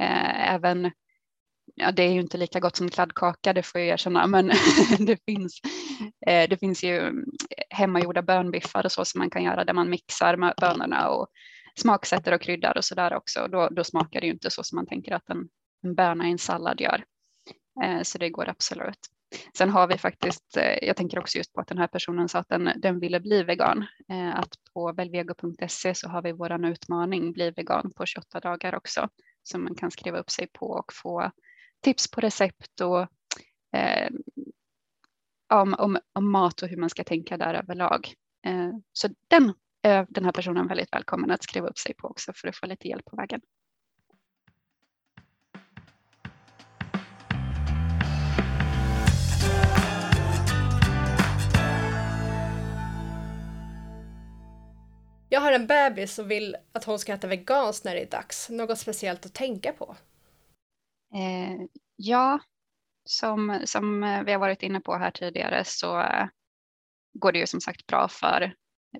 Eh, 0.02 0.54
även, 0.54 0.92
ja, 1.76 1.92
det 1.92 2.04
är 2.04 2.12
ju 2.12 2.20
inte 2.20 2.38
lika 2.38 2.60
gott 2.60 2.76
som 2.76 2.90
kladdkaka, 2.90 3.54
det 3.54 3.64
får 3.64 3.82
jag 3.82 3.88
erkänna, 3.88 4.28
men 4.28 4.48
det, 5.00 5.18
finns, 5.26 5.62
eh, 6.28 6.50
det 6.50 6.58
finns 6.58 6.84
ju 6.84 6.98
eh, 6.98 7.14
hemmagjorda 7.70 8.22
bönbiffar 8.22 8.86
och 8.86 8.92
så 8.92 9.06
som 9.06 9.20
man 9.20 9.30
kan 9.30 9.44
göra 9.44 9.66
där 9.66 9.74
man 9.74 9.90
mixar 9.90 10.54
bönorna 10.62 11.10
och 11.10 11.28
smaksätter 11.76 12.32
och 12.32 12.42
kryddar 12.42 12.78
och 12.78 12.86
så 12.86 12.96
där 12.96 13.14
också. 13.14 13.48
Då, 13.48 13.70
då 13.70 13.84
smakar 13.84 14.22
det 14.22 14.28
ju 14.28 14.34
inte 14.34 14.52
så 14.52 14.64
som 14.64 14.76
man 14.76 14.86
tänker 14.86 15.12
att 15.12 15.30
en, 15.30 15.50
en 15.84 15.96
böna 15.96 16.28
i 16.28 16.32
en 16.32 16.38
sallad 16.38 16.82
gör. 16.82 17.04
Eh, 17.84 18.02
så 18.02 18.18
det 18.18 18.30
går 18.30 18.50
absolut. 18.50 19.10
Sen 19.58 19.70
har 19.70 19.88
vi 19.88 19.98
faktiskt, 19.98 20.58
eh, 20.58 20.78
jag 20.82 20.98
tänker 20.98 21.20
också 21.20 21.38
just 21.38 21.54
på 21.54 21.62
att 21.62 21.68
den 21.68 21.78
här 21.78 21.88
personen 21.88 22.30
sa 22.30 22.40
att 22.40 22.50
den, 22.50 22.72
den 22.78 23.00
ville 23.00 23.20
bli 23.20 23.44
vegan, 23.44 23.86
eh, 24.12 24.40
att 24.40 24.50
på 24.74 24.94
velvego.se 24.94 25.96
så 25.96 26.10
har 26.10 26.22
vi 26.22 26.32
våran 26.32 26.66
utmaning 26.66 27.34
Bli 27.34 27.52
vegan 27.52 27.92
på 27.96 28.06
28 28.06 28.40
dagar 28.40 28.76
också 28.76 29.10
som 29.44 29.64
man 29.64 29.76
kan 29.76 29.92
skriva 29.92 30.18
upp 30.18 30.30
sig 30.30 30.48
på 30.48 30.66
och 30.66 30.94
få 30.94 31.32
tips 31.82 32.12
på 32.12 32.22
recept 32.22 32.82
och 32.82 33.02
eh, 33.80 34.10
om, 35.54 35.76
om, 35.78 35.98
om, 36.14 36.32
mat 36.32 36.62
och 36.62 36.70
hur 36.70 36.78
man 36.78 36.90
ska 36.90 37.04
tänka 37.04 37.38
där 37.38 37.54
överlag. 37.54 38.14
Eh, 38.46 38.72
så 38.94 39.10
den 39.28 39.54
är 39.82 40.08
den 40.10 40.26
här 40.26 40.32
personen 40.32 40.68
väldigt 40.68 40.94
välkommen 40.94 41.32
att 41.32 41.44
skriva 41.44 41.68
upp 41.68 41.78
sig 41.78 41.96
på 41.96 42.08
också 42.08 42.34
för 42.36 42.48
att 42.48 42.58
få 42.58 42.66
lite 42.66 42.88
hjälp 42.88 43.06
på 43.06 43.16
vägen. 43.16 43.42
Jag 55.36 55.42
har 55.42 55.52
en 55.52 55.68
bebis 55.68 56.20
och 56.20 56.32
vill 56.32 56.56
att 56.72 56.84
hon 56.84 57.00
ska 57.00 57.14
äta 57.14 57.28
veganskt 57.28 57.86
när 57.86 57.96
det 57.96 58.02
är 58.02 58.10
dags. 58.10 58.50
Något 58.50 58.80
speciellt 58.80 59.26
att 59.26 59.34
tänka 59.34 59.74
på? 59.74 59.96
Eh, 61.16 61.66
ja, 61.96 62.40
som, 63.04 63.62
som 63.66 64.02
vi 64.26 64.32
har 64.32 64.40
varit 64.40 64.64
inne 64.64 64.80
på 64.80 64.96
här 64.96 65.12
tidigare 65.12 65.64
så 65.66 66.06
går 67.14 67.32
det 67.32 67.40
ju 67.40 67.48
som 67.48 67.62
sagt 67.62 67.88
bra 67.88 68.08
för 68.08 68.54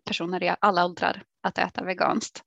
personer 0.06 0.44
i 0.44 0.56
alla 0.60 0.86
åldrar 0.86 1.24
att 1.42 1.58
äta 1.58 1.84
veganskt. 1.84 2.44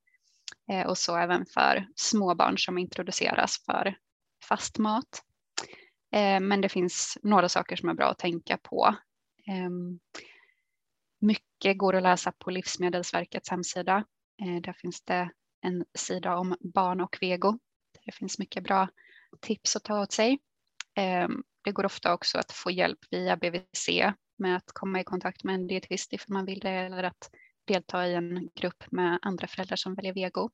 Eh, 0.70 0.86
och 0.86 0.98
så 0.98 1.16
även 1.16 1.46
för 1.46 1.86
småbarn 1.96 2.58
som 2.58 2.78
introduceras 2.78 3.64
för 3.66 3.96
fast 4.44 4.78
mat. 4.78 5.22
Eh, 6.12 6.40
men 6.40 6.60
det 6.60 6.68
finns 6.68 7.18
några 7.22 7.48
saker 7.48 7.76
som 7.76 7.88
är 7.88 7.94
bra 7.94 8.10
att 8.10 8.18
tänka 8.18 8.56
på. 8.56 8.96
Ehm, 9.46 9.98
mycket 11.18 11.78
går 11.78 11.96
att 11.96 12.02
läsa 12.02 12.32
på 12.32 12.50
Livsmedelsverkets 12.50 13.50
hemsida. 13.50 14.04
Eh, 14.42 14.60
där 14.62 14.72
finns 14.72 15.02
det 15.02 15.30
en 15.60 15.84
sida 15.94 16.36
om 16.36 16.56
barn 16.60 17.00
och 17.00 17.18
vego. 17.20 17.58
Det 18.04 18.12
finns 18.12 18.38
mycket 18.38 18.64
bra 18.64 18.88
tips 19.40 19.76
att 19.76 19.84
ta 19.84 20.02
åt 20.02 20.12
sig. 20.12 20.38
Ehm, 20.94 21.42
det 21.64 21.72
går 21.72 21.86
ofta 21.86 22.14
också 22.14 22.38
att 22.38 22.52
få 22.52 22.70
hjälp 22.70 22.98
via 23.10 23.36
BVC 23.36 23.88
med 24.38 24.56
att 24.56 24.72
komma 24.72 25.00
i 25.00 25.04
kontakt 25.04 25.44
med 25.44 25.54
en 25.54 25.66
dietist 25.66 26.12
ifall 26.12 26.32
man 26.32 26.44
vill 26.44 26.60
det 26.60 26.70
eller 26.70 27.02
att 27.02 27.30
delta 27.64 28.06
i 28.06 28.14
en 28.14 28.48
grupp 28.54 28.84
med 28.90 29.18
andra 29.22 29.46
föräldrar 29.46 29.76
som 29.76 29.94
väljer 29.94 30.14
vego. 30.14 30.50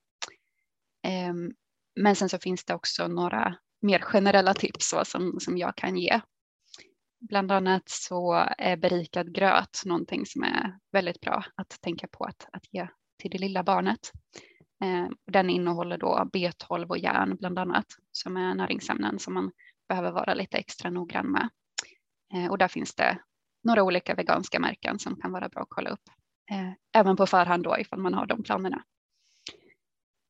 Ehm, 1.02 1.52
men 1.96 2.16
sen 2.16 2.28
så 2.28 2.38
finns 2.38 2.64
det 2.64 2.74
också 2.74 3.08
några 3.08 3.56
mer 3.80 3.98
generella 3.98 4.54
tips 4.54 4.94
som, 5.04 5.40
som 5.40 5.58
jag 5.58 5.76
kan 5.76 5.96
ge 5.96 6.20
Bland 7.28 7.52
annat 7.52 7.88
så 7.88 8.32
är 8.58 8.76
berikad 8.76 9.34
gröt 9.34 9.82
någonting 9.84 10.26
som 10.26 10.42
är 10.42 10.78
väldigt 10.92 11.20
bra 11.20 11.44
att 11.54 11.80
tänka 11.80 12.06
på 12.08 12.24
att, 12.24 12.48
att 12.52 12.74
ge 12.74 12.88
till 13.18 13.30
det 13.30 13.38
lilla 13.38 13.62
barnet. 13.62 14.12
Eh, 14.84 15.08
den 15.26 15.50
innehåller 15.50 15.98
då 15.98 16.30
B12 16.32 16.88
och 16.88 16.98
järn 16.98 17.36
bland 17.36 17.58
annat 17.58 17.86
som 18.12 18.36
är 18.36 18.54
näringsämnen 18.54 19.18
som 19.18 19.34
man 19.34 19.52
behöver 19.88 20.12
vara 20.12 20.34
lite 20.34 20.56
extra 20.56 20.90
noggrann 20.90 21.26
med. 21.26 21.48
Eh, 22.34 22.50
och 22.50 22.58
där 22.58 22.68
finns 22.68 22.94
det 22.94 23.18
några 23.62 23.82
olika 23.82 24.14
veganska 24.14 24.60
märken 24.60 24.98
som 24.98 25.16
kan 25.16 25.32
vara 25.32 25.48
bra 25.48 25.62
att 25.62 25.68
kolla 25.70 25.90
upp. 25.90 26.08
Eh, 26.50 26.72
även 27.00 27.16
på 27.16 27.26
förhand 27.26 27.64
då 27.64 27.78
ifall 27.78 28.00
man 28.00 28.14
har 28.14 28.26
de 28.26 28.42
planerna. 28.42 28.84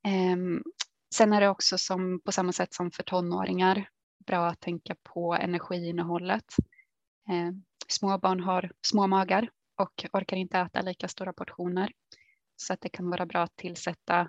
Ehm, 0.06 0.62
sen 1.14 1.32
är 1.32 1.40
det 1.40 1.48
också 1.48 1.78
som 1.78 2.20
på 2.20 2.32
samma 2.32 2.52
sätt 2.52 2.74
som 2.74 2.90
för 2.90 3.02
tonåringar 3.02 3.88
bra 4.26 4.46
att 4.46 4.60
tänka 4.60 4.94
på 5.02 5.34
energiinnehållet. 5.34 6.44
Eh, 7.28 7.52
småbarn 7.88 8.40
har 8.40 8.72
små 8.86 9.06
magar 9.06 9.50
och 9.76 10.06
orkar 10.12 10.36
inte 10.36 10.58
äta 10.58 10.82
lika 10.82 11.08
stora 11.08 11.32
portioner. 11.32 11.92
Så 12.56 12.72
att 12.72 12.80
det 12.80 12.88
kan 12.88 13.10
vara 13.10 13.26
bra 13.26 13.42
att 13.42 13.56
tillsätta 13.56 14.20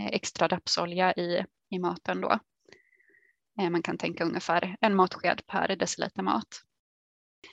eh, 0.00 0.06
extra 0.06 0.48
rapsolja 0.48 1.12
i, 1.12 1.44
i 1.70 1.78
maten 1.78 2.20
då. 2.20 2.38
Eh, 3.60 3.70
man 3.70 3.82
kan 3.82 3.98
tänka 3.98 4.24
ungefär 4.24 4.76
en 4.80 4.94
matsked 4.94 5.46
per 5.46 5.76
deciliter 5.76 6.22
mat. 6.22 6.62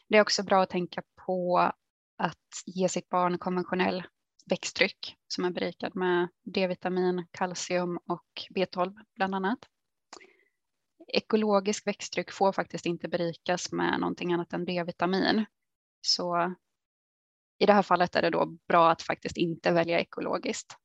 Det 0.07 0.17
är 0.17 0.21
också 0.21 0.43
bra 0.43 0.63
att 0.63 0.69
tänka 0.69 1.03
på 1.25 1.71
att 2.17 2.63
ge 2.65 2.89
sitt 2.89 3.09
barn 3.09 3.37
konventionell 3.37 4.03
växtdryck 4.45 5.15
som 5.27 5.45
är 5.45 5.49
berikad 5.49 5.95
med 5.95 6.27
D-vitamin, 6.43 7.27
kalcium 7.31 7.99
och 8.05 8.27
B12 8.55 8.95
bland 9.15 9.35
annat 9.35 9.59
ekologisk 11.13 11.87
växtdryck 11.87 12.31
får 12.31 12.51
faktiskt 12.51 12.85
inte 12.85 13.07
berikas 13.07 13.71
med 13.71 13.99
någonting 13.99 14.33
annat 14.33 14.53
än 14.53 14.65
D-vitamin. 14.65 15.45
Så 16.01 16.55
i 17.57 17.65
det 17.65 17.73
här 17.73 17.81
fallet 17.81 18.15
är 18.15 18.21
det 18.21 18.29
då 18.29 18.45
bra 18.67 18.91
att 18.91 19.01
faktiskt 19.01 19.37
inte 19.37 19.71
välja 19.71 19.99
ekologiskt. 19.99 20.75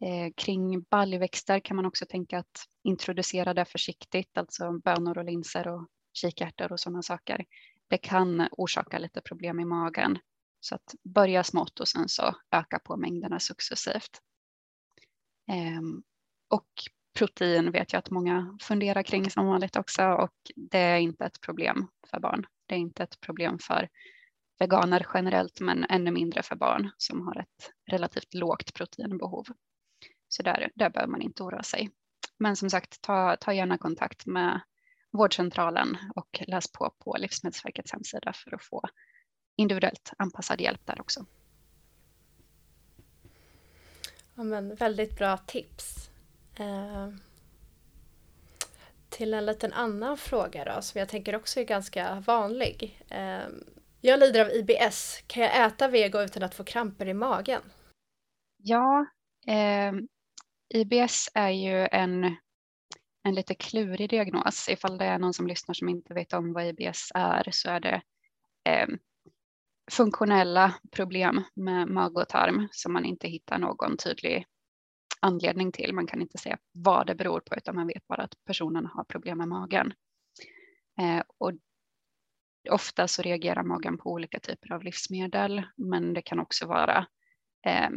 Eh, 0.00 0.32
kring 0.36 0.82
baljväxter 0.82 1.60
kan 1.60 1.76
man 1.76 1.86
också 1.86 2.06
tänka 2.06 2.38
att 2.38 2.68
introducera 2.82 3.54
det 3.54 3.64
försiktigt, 3.64 4.38
alltså 4.38 4.72
bönor 4.78 5.18
och 5.18 5.24
linser 5.24 5.68
och 5.68 5.88
kikärtor 6.12 6.72
och 6.72 6.80
sådana 6.80 7.02
saker. 7.02 7.44
Det 7.88 7.98
kan 7.98 8.48
orsaka 8.50 8.98
lite 8.98 9.20
problem 9.20 9.60
i 9.60 9.64
magen. 9.64 10.18
Så 10.60 10.74
att 10.74 10.94
börja 11.02 11.44
smått 11.44 11.80
och 11.80 11.88
sen 11.88 12.08
så 12.08 12.34
öka 12.50 12.78
på 12.78 12.96
mängderna 12.96 13.40
successivt. 13.40 14.20
Eh, 15.48 15.82
och 16.48 16.68
protein 17.14 17.70
vet 17.70 17.92
jag 17.92 17.98
att 17.98 18.10
många 18.10 18.58
funderar 18.60 19.02
kring 19.02 19.30
som 19.30 19.46
vanligt 19.46 19.76
också 19.76 20.02
och 20.04 20.34
det 20.56 20.78
är 20.78 20.98
inte 20.98 21.24
ett 21.24 21.40
problem 21.40 21.88
för 22.10 22.20
barn. 22.20 22.46
Det 22.66 22.74
är 22.74 22.78
inte 22.78 23.02
ett 23.02 23.20
problem 23.20 23.58
för 23.58 23.88
veganer 24.58 25.06
generellt 25.14 25.60
men 25.60 25.84
ännu 25.84 26.10
mindre 26.10 26.42
för 26.42 26.56
barn 26.56 26.90
som 26.96 27.26
har 27.26 27.38
ett 27.40 27.72
relativt 27.90 28.34
lågt 28.34 28.74
proteinbehov. 28.74 29.44
Så 30.28 30.42
där, 30.42 30.70
där 30.74 30.90
behöver 30.90 31.10
man 31.10 31.22
inte 31.22 31.42
oroa 31.42 31.62
sig. 31.62 31.90
Men 32.38 32.56
som 32.56 32.70
sagt, 32.70 33.00
ta, 33.02 33.36
ta 33.36 33.52
gärna 33.52 33.78
kontakt 33.78 34.26
med 34.26 34.60
vårdcentralen 35.12 35.96
och 36.14 36.42
läs 36.46 36.72
på 36.72 36.94
på 36.98 37.16
Livsmedelsverkets 37.18 37.92
hemsida 37.92 38.32
för 38.32 38.54
att 38.54 38.64
få 38.64 38.82
individuellt 39.56 40.12
anpassad 40.18 40.60
hjälp 40.60 40.86
där 40.86 41.00
också. 41.00 41.26
Ja, 44.34 44.42
men 44.42 44.74
väldigt 44.74 45.18
bra 45.18 45.36
tips. 45.36 46.10
Eh, 46.56 47.08
till 49.08 49.34
en 49.34 49.46
liten 49.46 49.72
annan 49.72 50.16
fråga 50.16 50.64
då, 50.64 50.82
som 50.82 50.98
jag 50.98 51.08
tänker 51.08 51.36
också 51.36 51.60
är 51.60 51.64
ganska 51.64 52.22
vanlig. 52.26 53.02
Eh, 53.08 53.46
jag 54.00 54.20
lider 54.20 54.44
av 54.44 54.50
IBS. 54.50 55.24
Kan 55.26 55.42
jag 55.42 55.66
äta 55.66 55.88
vego 55.88 56.22
utan 56.22 56.42
att 56.42 56.54
få 56.54 56.64
kramper 56.64 57.06
i 57.06 57.14
magen? 57.14 57.62
Ja, 58.56 59.06
eh, 59.46 59.92
IBS 60.74 61.30
är 61.34 61.50
ju 61.50 61.88
en, 61.92 62.36
en 63.22 63.34
lite 63.34 63.54
klurig 63.54 64.10
diagnos. 64.10 64.68
Ifall 64.68 64.98
det 64.98 65.04
är 65.04 65.18
någon 65.18 65.34
som 65.34 65.46
lyssnar 65.46 65.74
som 65.74 65.88
inte 65.88 66.14
vet 66.14 66.32
om 66.32 66.52
vad 66.52 66.66
IBS 66.66 67.12
är 67.14 67.48
så 67.50 67.70
är 67.70 67.80
det 67.80 68.02
eh, 68.64 68.88
funktionella 69.90 70.74
problem 70.92 71.42
med 71.54 71.88
mag 71.88 72.16
och 72.16 72.28
tarm 72.28 72.68
som 72.72 72.92
man 72.92 73.04
inte 73.04 73.28
hittar 73.28 73.58
någon 73.58 73.96
tydlig 73.96 74.46
anledning 75.24 75.72
till. 75.72 75.94
Man 75.94 76.06
kan 76.06 76.22
inte 76.22 76.38
säga 76.38 76.58
vad 76.72 77.06
det 77.06 77.14
beror 77.14 77.40
på 77.40 77.54
utan 77.56 77.74
man 77.74 77.86
vet 77.86 78.06
bara 78.06 78.22
att 78.22 78.34
personen 78.46 78.86
har 78.86 79.04
problem 79.04 79.38
med 79.38 79.48
magen. 79.48 79.92
Eh, 81.00 81.22
och 81.38 81.52
ofta 82.70 83.08
så 83.08 83.22
reagerar 83.22 83.62
magen 83.62 83.98
på 83.98 84.12
olika 84.12 84.40
typer 84.40 84.72
av 84.72 84.82
livsmedel 84.82 85.62
men 85.76 86.14
det 86.14 86.22
kan 86.22 86.40
också 86.40 86.66
vara 86.66 87.06
eh, 87.66 87.90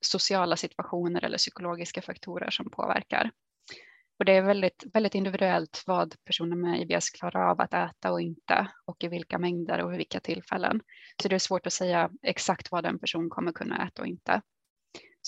sociala 0.00 0.56
situationer 0.56 1.24
eller 1.24 1.38
psykologiska 1.38 2.02
faktorer 2.02 2.50
som 2.50 2.70
påverkar. 2.70 3.30
Och 4.18 4.24
det 4.24 4.32
är 4.32 4.42
väldigt, 4.42 4.84
väldigt 4.94 5.14
individuellt 5.14 5.84
vad 5.86 6.14
personer 6.24 6.56
med 6.56 6.80
IBS 6.80 7.10
klarar 7.10 7.50
av 7.50 7.60
att 7.60 7.74
äta 7.74 8.12
och 8.12 8.20
inte 8.20 8.70
och 8.84 9.04
i 9.04 9.08
vilka 9.08 9.38
mängder 9.38 9.78
och 9.78 9.90
vid 9.90 9.98
vilka 9.98 10.20
tillfällen. 10.20 10.80
Så 11.22 11.28
det 11.28 11.34
är 11.34 11.38
svårt 11.38 11.66
att 11.66 11.72
säga 11.72 12.10
exakt 12.22 12.72
vad 12.72 12.86
en 12.86 12.98
person 12.98 13.30
kommer 13.30 13.52
kunna 13.52 13.86
äta 13.86 14.02
och 14.02 14.08
inte. 14.08 14.42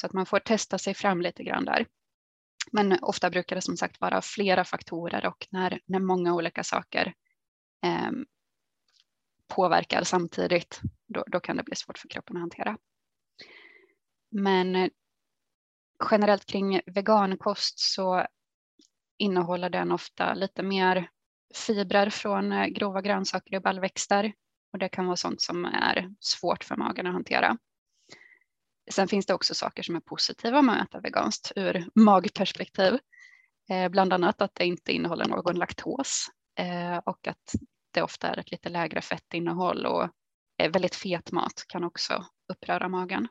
Så 0.00 0.06
att 0.06 0.12
man 0.12 0.26
får 0.26 0.38
testa 0.38 0.78
sig 0.78 0.94
fram 0.94 1.20
lite 1.20 1.44
grann 1.44 1.64
där. 1.64 1.86
Men 2.72 2.98
ofta 3.02 3.30
brukar 3.30 3.56
det 3.56 3.62
som 3.62 3.76
sagt 3.76 4.00
vara 4.00 4.22
flera 4.22 4.64
faktorer 4.64 5.26
och 5.26 5.46
när, 5.50 5.80
när 5.86 6.00
många 6.00 6.34
olika 6.34 6.64
saker 6.64 7.14
eh, 7.84 8.10
påverkar 9.48 10.02
samtidigt, 10.02 10.80
då, 11.06 11.24
då, 11.26 11.40
kan 11.40 11.56
det 11.56 11.62
bli 11.62 11.76
svårt 11.76 11.98
för 11.98 12.08
kroppen 12.08 12.36
att 12.36 12.40
hantera. 12.40 12.78
Men 14.30 14.76
eh, 14.76 14.88
generellt 16.10 16.46
kring 16.46 16.80
vegankost 16.86 17.78
så 17.78 18.26
innehåller 19.18 19.70
den 19.70 19.92
ofta 19.92 20.34
lite 20.34 20.62
mer 20.62 21.10
fibrer 21.54 22.10
från 22.10 22.52
eh, 22.52 22.66
grova 22.66 23.00
grönsaker 23.00 23.56
och 23.56 23.62
baljväxter 23.62 24.32
och 24.72 24.78
det 24.78 24.88
kan 24.88 25.06
vara 25.06 25.16
sånt 25.16 25.40
som 25.40 25.64
är 25.64 26.14
svårt 26.20 26.64
för 26.64 26.76
magen 26.76 27.06
att 27.06 27.12
hantera. 27.12 27.58
Sen 28.92 29.08
finns 29.08 29.26
det 29.26 29.34
också 29.34 29.54
saker 29.54 29.82
som 29.82 29.96
är 29.96 30.00
positiva 30.00 30.62
med 30.62 30.82
att 30.82 30.88
äta 30.88 31.00
veganskt 31.00 31.52
ur 31.56 31.88
magperspektiv. 31.94 32.98
Eh, 33.70 33.88
bland 33.88 34.12
annat 34.12 34.42
att 34.42 34.54
det 34.54 34.64
inte 34.64 34.92
innehåller 34.92 35.28
någon 35.28 35.58
laktos 35.58 36.26
eh, 36.58 36.96
och 36.96 37.28
att 37.28 37.54
det 37.90 38.02
ofta 38.02 38.28
är 38.28 38.38
ett 38.38 38.50
lite 38.50 38.68
lägre 38.68 39.00
fettinnehåll 39.00 39.86
och 39.86 40.02
eh, 40.58 40.70
väldigt 40.72 40.94
fet 40.94 41.32
mat 41.32 41.64
kan 41.68 41.84
också 41.84 42.26
uppröra 42.52 42.88
magen. 42.88 43.28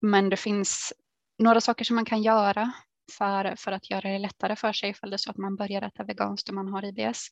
Men 0.00 0.28
det 0.28 0.36
finns 0.36 0.92
några 1.38 1.60
saker 1.60 1.84
som 1.84 1.96
man 1.96 2.04
kan 2.04 2.22
göra 2.22 2.72
för, 3.12 3.56
för 3.56 3.72
att 3.72 3.90
göra 3.90 4.08
det 4.08 4.18
lättare 4.18 4.56
för 4.56 4.72
sig 4.72 4.90
ifall 4.90 5.10
det 5.10 5.16
är 5.16 5.18
så 5.18 5.30
att 5.30 5.36
man 5.36 5.56
börjar 5.56 5.82
äta 5.82 6.04
veganskt 6.04 6.48
och 6.48 6.54
man 6.54 6.68
har 6.68 6.84
IBS. 6.84 7.28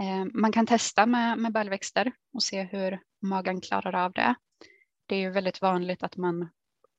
Eh, 0.00 0.24
man 0.34 0.52
kan 0.52 0.66
testa 0.66 1.06
med, 1.06 1.38
med 1.38 1.52
baljväxter 1.52 2.12
och 2.34 2.42
se 2.42 2.62
hur 2.62 3.00
magen 3.22 3.60
klarar 3.60 4.04
av 4.04 4.12
det. 4.12 4.34
Det 5.10 5.16
är 5.16 5.20
ju 5.20 5.30
väldigt 5.30 5.62
vanligt 5.62 6.02
att 6.02 6.16
man 6.16 6.48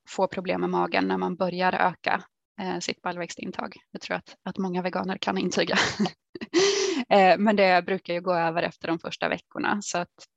får 0.10 0.28
problem 0.28 0.62
med 0.62 0.70
magen 0.70 1.08
när 1.08 1.18
man 1.18 1.36
börjar 1.36 1.74
öka 1.74 2.24
eh, 2.62 2.80
sitt 2.80 3.02
baljväxtintag. 3.02 3.76
Jag 3.92 4.02
tror 4.02 4.18
att, 4.18 4.36
att 4.44 4.58
många 4.58 4.82
veganer 4.82 5.18
kan 5.18 5.38
intyga. 5.38 5.76
eh, 7.10 7.38
men 7.38 7.56
det 7.56 7.86
brukar 7.86 8.14
ju 8.14 8.22
gå 8.22 8.34
över 8.34 8.64
efter 8.64 8.88
de 8.88 9.00
första 9.00 9.30
veckorna 9.30 9.82
så 9.82 9.98
att 9.98 10.28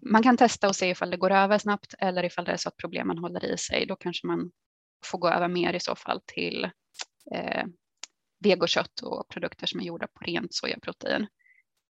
man 0.00 0.22
kan 0.22 0.36
testa 0.36 0.68
och 0.68 0.76
se 0.76 0.90
ifall 0.90 1.10
det 1.10 1.16
går 1.16 1.30
över 1.30 1.58
snabbt 1.58 1.94
eller 1.98 2.24
ifall 2.24 2.44
det 2.44 2.52
är 2.52 2.56
så 2.56 2.68
att 2.68 2.76
problemen 2.76 3.18
håller 3.18 3.44
i 3.44 3.58
sig. 3.58 3.86
Då 3.86 3.96
kanske 3.96 4.26
man 4.26 4.50
får 5.04 5.18
gå 5.18 5.28
över 5.28 5.48
mer 5.48 5.72
i 5.72 5.80
så 5.80 5.94
fall 5.94 6.20
till 6.26 6.70
eh, 7.34 7.64
vegokött 8.44 9.00
och 9.02 9.28
produkter 9.28 9.66
som 9.66 9.80
är 9.80 9.84
gjorda 9.84 10.06
på 10.06 10.24
rent 10.24 10.54
sojaprotein. 10.54 11.26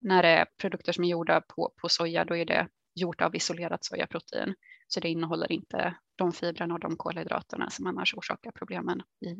När 0.00 0.22
det 0.22 0.28
är 0.28 0.46
produkter 0.60 0.92
som 0.92 1.04
är 1.04 1.08
gjorda 1.08 1.40
på, 1.40 1.72
på 1.76 1.88
soja 1.88 2.24
då 2.24 2.36
är 2.36 2.44
det 2.44 2.68
gjort 2.94 3.20
av 3.20 3.36
isolerat 3.36 3.84
sojaprotein. 3.84 4.54
Så 4.88 5.00
det 5.00 5.08
innehåller 5.08 5.52
inte 5.52 5.96
de 6.16 6.32
fibrerna 6.32 6.74
och 6.74 6.80
de 6.80 6.96
kolhydraterna 6.96 7.70
som 7.70 7.86
annars 7.86 8.14
orsakar 8.14 8.50
problemen 8.50 9.00
i 9.00 9.36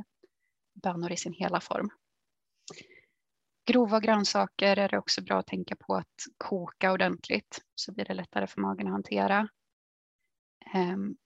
bönor 0.83 1.13
i 1.13 1.17
sin 1.17 1.33
hela 1.33 1.61
form. 1.61 1.91
Grova 3.67 4.01
grönsaker 4.01 4.77
är 4.77 4.89
det 4.89 4.99
också 4.99 5.23
bra 5.23 5.39
att 5.39 5.47
tänka 5.47 5.77
på 5.77 5.95
att 5.95 6.15
koka 6.37 6.93
ordentligt 6.93 7.63
så 7.75 7.93
blir 7.93 8.05
det 8.05 8.15
lättare 8.15 8.47
för 8.47 8.61
magen 8.61 8.87
att 8.87 8.93
hantera. 8.93 9.49
Um, 10.75 11.17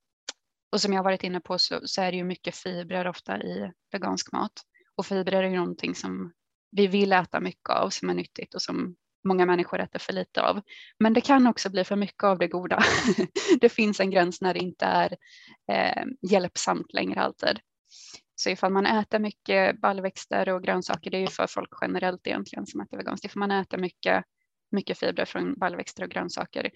och 0.73 0.81
som 0.81 0.93
jag 0.93 1.03
varit 1.03 1.25
inne 1.25 1.41
på 1.41 1.59
så, 1.59 1.81
så, 1.85 2.03
är 2.03 2.13
det 2.13 2.17
ju 2.17 2.25
mycket 2.25 2.57
fibrer 2.57 3.07
ofta 3.07 3.43
i 3.43 3.73
vegansk 3.93 4.33
mat. 4.33 4.53
Och 4.95 5.07
fibrer 5.07 5.43
är 5.43 5.49
ju 5.49 5.57
någonting 5.57 5.95
som 5.95 6.33
vi 6.71 6.87
vill 6.87 7.13
äta 7.13 7.41
mycket 7.41 7.71
av 7.71 7.91
som 7.91 8.11
är 8.11 8.15
nyttigt 8.15 8.55
och 8.55 8.63
som 8.63 8.97
många 9.27 9.47
människor 9.47 9.81
äter 9.81 9.99
för 9.99 10.13
lite 10.13 10.43
av. 10.43 10.61
Men 10.99 11.13
det 11.13 11.21
kan 11.21 11.47
också 11.47 11.71
bli 11.71 11.85
för 11.85 11.97
mycket 11.97 12.25
av 12.25 12.39
det 12.39 12.49
goda. 12.49 12.83
det 13.61 13.69
finns 13.69 14.01
en 14.01 14.11
gräns 14.11 14.41
när 14.41 14.55
det 14.55 14.61
inte 14.61 14.85
är 14.85 15.17
eh, 15.73 16.05
hjälpsamt 16.31 16.93
längre 16.93 17.21
alltid. 17.21 17.59
Så 18.35 18.51
ifall 18.51 18.73
man 18.73 18.87
äter 18.87 19.19
mycket 19.19 19.81
baljväxter 19.81 20.49
och 20.49 20.63
grönsaker, 20.63 21.11
det 21.11 21.17
är 21.17 21.21
ju 21.21 21.27
för 21.27 21.47
folk 21.47 21.71
generellt 21.81 22.27
egentligen 22.27 22.67
som 22.67 22.81
äter 22.81 22.97
veganskt, 22.97 23.25
ifall 23.25 23.39
man 23.39 23.51
äter 23.51 23.79
mycket, 23.79 24.25
mycket 24.71 24.99
fibrer 24.99 25.25
från 25.25 25.55
baljväxter 25.59 26.03
och 26.03 26.11
grönsaker, 26.11 26.71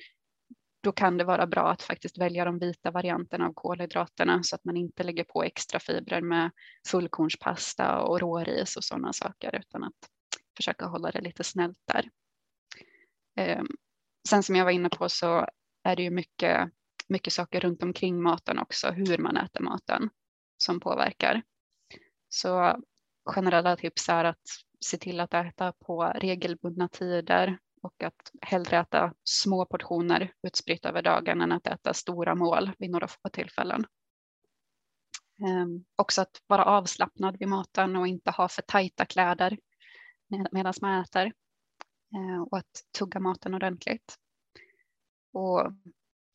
då 0.82 0.92
kan 0.92 1.16
det 1.16 1.24
vara 1.24 1.46
bra 1.46 1.70
att 1.70 1.82
faktiskt 1.82 2.18
välja 2.18 2.44
de 2.44 2.58
vita 2.58 2.90
varianterna 2.90 3.46
av 3.46 3.52
kolhydraterna 3.54 4.42
så 4.42 4.54
att 4.56 4.64
man 4.64 4.76
inte 4.76 5.02
lägger 5.02 5.24
på 5.24 5.42
extra 5.42 5.80
fibrer 5.80 6.20
med 6.20 6.50
fullkornspasta 6.88 8.00
och 8.00 8.20
råris 8.20 8.76
och 8.76 8.84
sådana 8.84 9.12
saker 9.12 9.56
utan 9.56 9.84
att 9.84 10.08
försöka 10.56 10.86
hålla 10.86 11.10
det 11.10 11.20
lite 11.20 11.44
snällt 11.44 11.78
där. 11.92 12.08
Ehm, 13.40 13.66
sen 14.28 14.42
som 14.42 14.56
jag 14.56 14.64
var 14.64 14.72
inne 14.72 14.88
på 14.88 15.08
så 15.08 15.46
är 15.82 15.96
det 15.96 16.02
ju 16.02 16.10
mycket, 16.10 16.70
mycket 17.08 17.32
saker 17.32 17.60
runt 17.60 17.82
omkring 17.82 18.22
maten 18.22 18.58
också, 18.58 18.90
hur 18.90 19.18
man 19.18 19.36
äter 19.36 19.60
maten 19.60 20.10
som 20.56 20.80
påverkar. 20.80 21.42
Så 22.28 22.82
generella 23.24 23.76
tips 23.76 24.08
är 24.08 24.24
att 24.24 24.42
se 24.80 24.96
till 24.96 25.20
att 25.20 25.34
äta 25.34 25.72
på 25.72 26.04
regelbundna 26.04 26.88
tider 26.88 27.58
och 27.82 28.02
att 28.02 28.30
hellre 28.40 28.78
äta 28.78 29.14
små 29.24 29.66
portioner 29.66 30.32
utspritt 30.42 30.84
över 30.84 31.02
dagen 31.02 31.40
än 31.40 31.52
att 31.52 31.66
äta 31.66 31.94
stora 31.94 32.34
mål 32.34 32.70
vid 32.78 32.90
några 32.90 33.08
få 33.08 33.28
tillfällen. 33.32 33.86
Ehm, 35.46 35.84
också 35.96 36.22
att 36.22 36.42
vara 36.46 36.64
avslappnad 36.64 37.36
vid 37.38 37.48
maten 37.48 37.96
och 37.96 38.06
inte 38.06 38.30
ha 38.30 38.48
för 38.48 38.62
tajta 38.62 39.04
kläder 39.06 39.58
med, 40.28 40.48
medan 40.52 40.74
man 40.80 41.00
äter. 41.00 41.32
Eh, 42.14 42.42
och 42.42 42.58
att 42.58 42.84
tugga 42.98 43.20
maten 43.20 43.54
ordentligt. 43.54 44.16
Och 45.32 45.72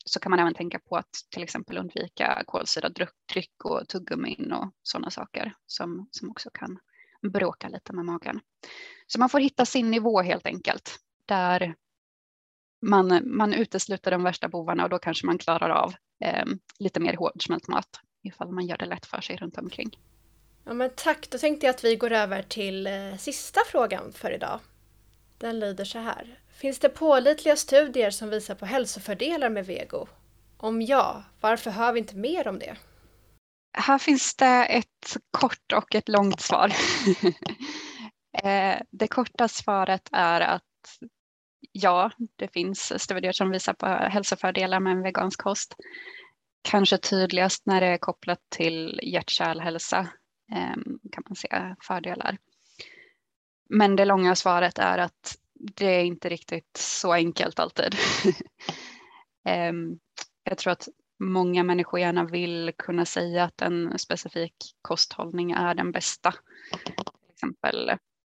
så 0.04 0.20
kan 0.20 0.30
man 0.30 0.38
även 0.38 0.54
tänka 0.54 0.78
på 0.78 0.96
att 0.96 1.10
till 1.30 1.42
exempel 1.42 1.78
undvika 1.78 2.42
kolsyrad 2.46 2.98
dryck 3.32 3.64
och 3.64 3.88
tuggummin 3.88 4.52
och 4.52 4.70
sådana 4.82 5.10
saker 5.10 5.54
som, 5.66 6.08
som 6.10 6.30
också 6.30 6.50
kan 6.50 6.78
bråka 7.32 7.68
lite 7.68 7.92
med 7.92 8.04
magen. 8.04 8.40
Så 9.06 9.20
man 9.20 9.28
får 9.28 9.40
hitta 9.40 9.66
sin 9.66 9.90
nivå 9.90 10.22
helt 10.22 10.46
enkelt 10.46 10.98
där 11.26 11.74
man, 12.82 13.20
man 13.24 13.54
utesluter 13.54 14.10
de 14.10 14.22
värsta 14.22 14.48
bovarna 14.48 14.84
och 14.84 14.90
då 14.90 14.98
kanske 14.98 15.26
man 15.26 15.38
klarar 15.38 15.70
av 15.70 15.94
eh, 16.24 16.44
lite 16.78 17.00
mer 17.00 17.16
hårdsmält 17.16 17.68
mat 17.68 18.00
ifall 18.22 18.52
man 18.52 18.66
gör 18.66 18.76
det 18.76 18.86
lätt 18.86 19.06
för 19.06 19.20
sig 19.20 19.36
runt 19.36 19.58
omkring. 19.58 19.90
Ja, 20.64 20.74
men 20.74 20.90
tack, 20.96 21.30
då 21.30 21.38
tänkte 21.38 21.66
jag 21.66 21.74
att 21.74 21.84
vi 21.84 21.96
går 21.96 22.12
över 22.12 22.42
till 22.42 22.86
eh, 22.86 23.16
sista 23.18 23.60
frågan 23.66 24.12
för 24.12 24.30
idag. 24.30 24.60
Den 25.38 25.58
lyder 25.58 25.84
så 25.84 25.98
här. 25.98 26.38
Finns 26.48 26.78
det 26.78 26.88
pålitliga 26.88 27.56
studier 27.56 28.10
som 28.10 28.30
visar 28.30 28.54
på 28.54 28.66
hälsofördelar 28.66 29.50
med 29.50 29.66
vego? 29.66 30.06
Om 30.56 30.82
ja, 30.82 31.24
varför 31.40 31.70
hör 31.70 31.92
vi 31.92 31.98
inte 31.98 32.16
mer 32.16 32.48
om 32.48 32.58
det? 32.58 32.76
Här 33.78 33.98
finns 33.98 34.34
det 34.34 34.64
ett 34.64 35.16
kort 35.30 35.72
och 35.74 35.94
ett 35.94 36.08
långt 36.08 36.40
svar. 36.40 36.72
Eh, 38.42 38.80
det 38.90 39.08
korta 39.08 39.48
svaret 39.48 40.08
är 40.12 40.40
att 40.40 40.62
ja, 41.72 42.10
det 42.36 42.48
finns 42.48 43.02
studier 43.02 43.32
som 43.32 43.50
visar 43.50 43.72
på 43.72 43.86
hälsofördelar 43.86 44.80
med 44.80 44.92
en 44.92 45.02
vegansk 45.02 45.42
kost. 45.42 45.74
Kanske 46.62 46.98
tydligast 46.98 47.66
när 47.66 47.80
det 47.80 47.86
är 47.86 47.98
kopplat 47.98 48.38
till 48.48 49.00
hjärt-kärlhälsa 49.02 50.08
ehm, 50.52 50.98
kan 51.12 51.24
man 51.28 51.36
se 51.36 51.74
fördelar. 51.82 52.38
Men 53.68 53.96
det 53.96 54.04
långa 54.04 54.34
svaret 54.34 54.78
är 54.78 54.98
att 54.98 55.38
det 55.54 55.86
är 55.86 56.04
inte 56.04 56.28
riktigt 56.28 56.76
så 56.76 57.12
enkelt 57.12 57.58
alltid. 57.58 57.94
Ehm, 59.48 59.98
jag 60.44 60.58
tror 60.58 60.72
att 60.72 60.88
många 61.18 61.62
människor 61.62 62.00
gärna 62.00 62.24
vill 62.24 62.72
kunna 62.78 63.04
säga 63.04 63.44
att 63.44 63.62
en 63.62 63.98
specifik 63.98 64.54
kosthållning 64.82 65.50
är 65.50 65.74
den 65.74 65.92
bästa. 65.92 66.34
Till 66.84 66.94
exempel 67.32 67.92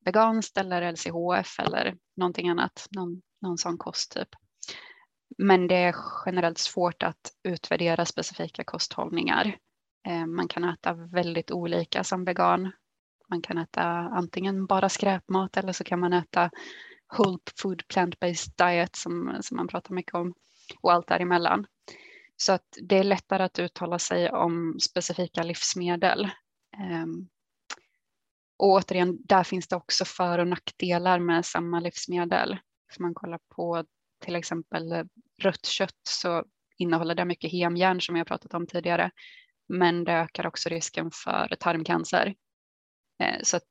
veganskt 0.06 0.58
eller 0.58 0.92
LCHF 0.92 1.60
eller 1.60 1.98
någonting 2.16 2.50
annat, 2.50 2.88
någon, 2.92 3.22
någon 3.42 3.58
sån 3.58 3.78
kosttyp. 3.78 4.30
Men 5.38 5.68
det 5.68 5.76
är 5.76 5.96
generellt 6.26 6.58
svårt 6.58 7.04
att 7.04 7.32
utvärdera 7.44 8.06
specifika 8.06 8.64
kosthållningar. 8.64 9.58
Ehm, 10.08 10.36
man 10.36 10.48
kan 10.48 10.64
äta 10.64 10.94
väldigt 10.94 11.52
olika 11.52 12.04
som 12.04 12.26
vegan. 12.26 12.72
Man 13.30 13.42
kan 13.42 13.58
äta 13.58 13.84
antingen 13.90 14.66
bara 14.66 14.90
skräpmat 14.90 15.58
eller 15.58 15.74
så 15.74 15.84
kan 15.84 16.00
man 16.00 16.14
äta 16.14 16.50
whole 17.18 17.38
food 17.62 17.84
plant-based 17.88 18.54
diet 18.58 18.96
som, 18.96 19.38
som 19.42 19.58
man 19.58 19.68
pratar 19.68 19.94
mycket 19.94 20.14
om 20.14 20.34
och 20.82 20.94
allt 20.94 21.08
däremellan. 21.08 21.66
Så 22.38 22.52
att 22.52 22.78
det 22.82 22.98
är 22.98 23.04
lättare 23.04 23.44
att 23.44 23.60
uttala 23.60 24.00
sig 24.00 24.32
om 24.32 24.80
specifika 24.80 25.44
livsmedel. 25.44 26.30
Um, 27.04 27.30
och 28.58 28.70
återigen, 28.70 29.18
där 29.26 29.44
finns 29.44 29.68
det 29.68 29.76
också 29.76 30.06
för 30.06 30.40
och 30.40 30.48
nackdelar 30.48 31.20
med 31.20 31.46
samma 31.46 31.80
livsmedel. 31.80 32.52
Om 32.98 33.04
man 33.04 33.14
kollar 33.14 33.40
på 33.56 33.84
till 34.26 34.36
exempel 34.36 35.08
rött 35.42 35.66
kött 35.66 36.02
så 36.10 36.44
innehåller 36.78 37.16
det 37.16 37.26
mycket 37.26 37.52
hemjärn 37.52 38.02
som 38.02 38.16
jag 38.16 38.28
pratat 38.28 38.54
om 38.54 38.68
tidigare. 38.68 39.12
Men 39.68 40.04
det 40.04 40.14
ökar 40.14 40.48
också 40.48 40.70
risken 40.70 41.12
för 41.12 41.56
tarmcancer. 41.60 42.36
Eh, 43.24 43.40
så 43.44 43.58
att 43.58 43.68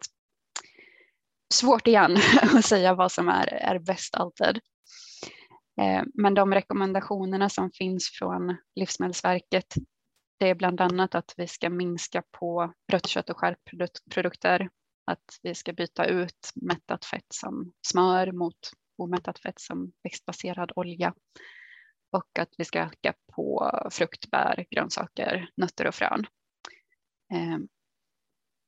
svårt 1.55 1.87
igen 1.87 2.17
att 2.43 2.65
säga 2.65 2.95
vad 2.95 3.13
som 3.13 3.29
är, 3.29 3.47
är 3.47 3.79
bäst 3.79 4.15
alltid. 4.15 4.61
Eh, 5.81 6.03
men 6.15 6.35
de 6.35 6.55
rekommendationerna 6.55 7.49
som 7.49 7.71
finns 7.71 8.11
från 8.19 8.57
Livsmedelsverket 8.75 9.75
det 10.39 10.49
är 10.49 10.55
bland 10.55 10.81
annat 10.81 11.15
att 11.15 11.35
vi 11.37 11.47
ska 11.47 11.71
minska 11.71 12.23
på 12.31 12.73
rött 12.93 13.07
kött 13.07 13.31
och 13.31 13.37
skärpprodukter, 13.39 14.71
att 15.05 15.39
vi 15.43 15.55
ska 15.55 15.73
byta 15.73 16.07
ut 16.07 16.53
mättat 16.55 17.05
fett 17.05 17.27
som 17.35 17.73
smör 17.87 18.33
mot 18.33 18.59
omättat 18.99 19.39
fett 19.39 19.61
som 19.61 19.93
växtbaserad 20.03 20.73
olja 20.77 21.15
och 22.13 22.39
att 22.39 22.49
vi 22.59 22.65
ska 22.65 22.81
öka 22.81 23.15
på 23.33 23.71
frukt, 23.93 24.31
bär, 24.31 24.67
grönsaker, 24.71 25.51
nötter 25.57 25.87
och 25.87 25.95
frön. 25.95 26.27
Eh, 27.33 27.59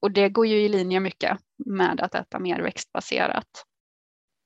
och 0.00 0.12
det 0.12 0.28
går 0.28 0.46
ju 0.46 0.60
i 0.60 0.68
linje 0.68 1.00
mycket 1.00 1.38
med 1.56 2.00
att 2.00 2.14
äta 2.14 2.38
mer 2.38 2.62
växtbaserat. 2.62 3.64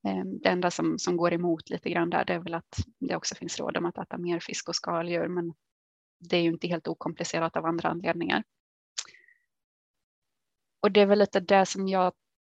Ehm, 0.08 0.38
det 0.38 0.48
enda 0.48 0.70
som, 0.70 0.98
som 0.98 1.16
går 1.16 1.32
emot 1.32 1.70
lite 1.70 1.90
grann 1.90 2.10
där 2.10 2.24
det 2.24 2.34
är 2.34 2.38
väl 2.38 2.54
att 2.54 2.76
det 2.98 3.16
också 3.16 3.34
finns 3.34 3.58
råd 3.58 3.76
om 3.76 3.86
att 3.86 3.98
äta 3.98 4.18
mer 4.18 4.40
fisk 4.40 4.68
och 4.68 4.76
skaldjur 4.76 5.28
men 5.28 5.54
det 6.18 6.36
är 6.36 6.42
ju 6.42 6.48
inte 6.48 6.68
helt 6.68 6.88
okomplicerat 6.88 7.56
av 7.56 7.66
andra 7.66 7.88
anledningar. 7.88 8.44
Och 10.80 10.92
det 10.92 11.00
är 11.00 11.06
väl 11.06 11.18
lite 11.18 11.40
det 11.40 11.66
som 11.66 11.88
jag 11.88 12.12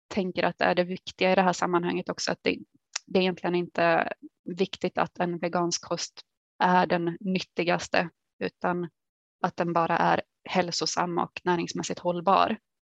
tänker 0.07 0.43
att 0.43 0.61
är 0.61 0.75
det 0.75 0.83
viktiga 0.83 1.31
i 1.31 1.35
det 1.35 1.41
här 1.41 1.53
sammanhanget 1.53 2.09
också 2.09 2.31
att 2.31 2.39
det, 2.41 2.57
det 3.05 3.19
är 3.19 3.21
egentligen 3.21 3.55
inte 3.55 4.13
viktigt 4.43 4.97
att 4.97 5.19
en 5.19 5.37
vegansk 5.37 5.85
kost 5.85 6.21
är 6.59 6.85
den 6.85 7.17
nyttigaste 7.19 8.09
utan 8.39 8.89
att 9.41 9.57
den 9.57 9.73
bara 9.73 9.97
är 9.97 10.21
hälsosam 10.49 11.17
och 11.17 11.41
näringsmässigt 11.43 11.99
hållbar. 11.99 12.57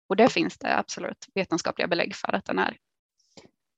Och 0.09 0.15
det 0.15 0.29
finns 0.29 0.57
det 0.57 0.77
absolut 0.77 1.27
vetenskapliga 1.33 1.87
belägg 1.87 2.15
för 2.15 2.35
att 2.35 2.45
den 2.45 2.59
är. 2.59 2.77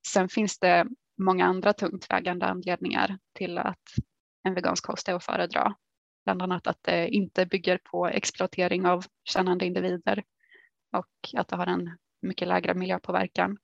Sen 0.07 0.29
finns 0.29 0.59
det 0.59 0.87
många 1.17 1.45
andra 1.45 1.73
tungt 1.73 2.11
vägande 2.11 2.45
anledningar 2.45 3.19
till 3.33 3.57
att 3.57 3.83
en 4.43 4.53
vegansk 4.53 4.85
kost 4.85 5.07
är 5.07 5.13
att 5.13 5.25
föredra. 5.25 5.75
Bland 6.25 6.41
annat 6.41 6.67
att 6.67 6.83
det 6.83 7.07
inte 7.07 7.45
bygger 7.45 7.77
på 7.77 8.07
exploatering 8.07 8.85
av 8.85 9.05
kännande 9.23 9.65
individer 9.65 10.23
och 10.97 11.39
att 11.39 11.47
det 11.47 11.55
har 11.55 11.67
en 11.67 11.97
mycket 12.21 12.47
lägre 12.47 12.73
miljöpåverkan. 12.73 13.57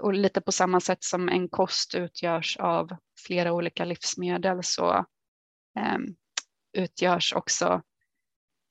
Och 0.00 0.14
lite 0.14 0.40
på 0.40 0.52
samma 0.52 0.80
sätt 0.80 1.04
som 1.04 1.28
en 1.28 1.48
kost 1.48 1.94
utgörs 1.94 2.56
av 2.56 2.96
flera 3.26 3.52
olika 3.52 3.84
livsmedel 3.84 4.62
så 4.62 4.92
eh, 5.78 5.98
utgörs 6.72 7.32
också 7.32 7.82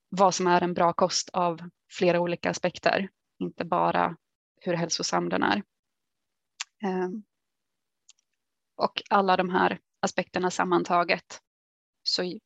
vad 0.10 0.36
som 0.36 0.48
är 0.48 0.62
en 0.62 0.74
bra 0.74 0.94
kost 0.94 1.30
av 1.30 1.70
flera 1.92 2.20
olika 2.20 2.50
aspekter, 2.50 3.10
inte 3.40 3.66
bara 3.66 4.18
hur 4.62 4.74
hälsosam 4.74 5.30
den 5.30 5.44
är. 5.44 5.64
Ehm, 6.84 7.24
och 8.76 9.02
alla 9.10 9.38
de 9.38 9.50
här 9.50 9.80
aspekterna 10.00 10.52
sammantaget 10.52 11.42
så 12.04 12.40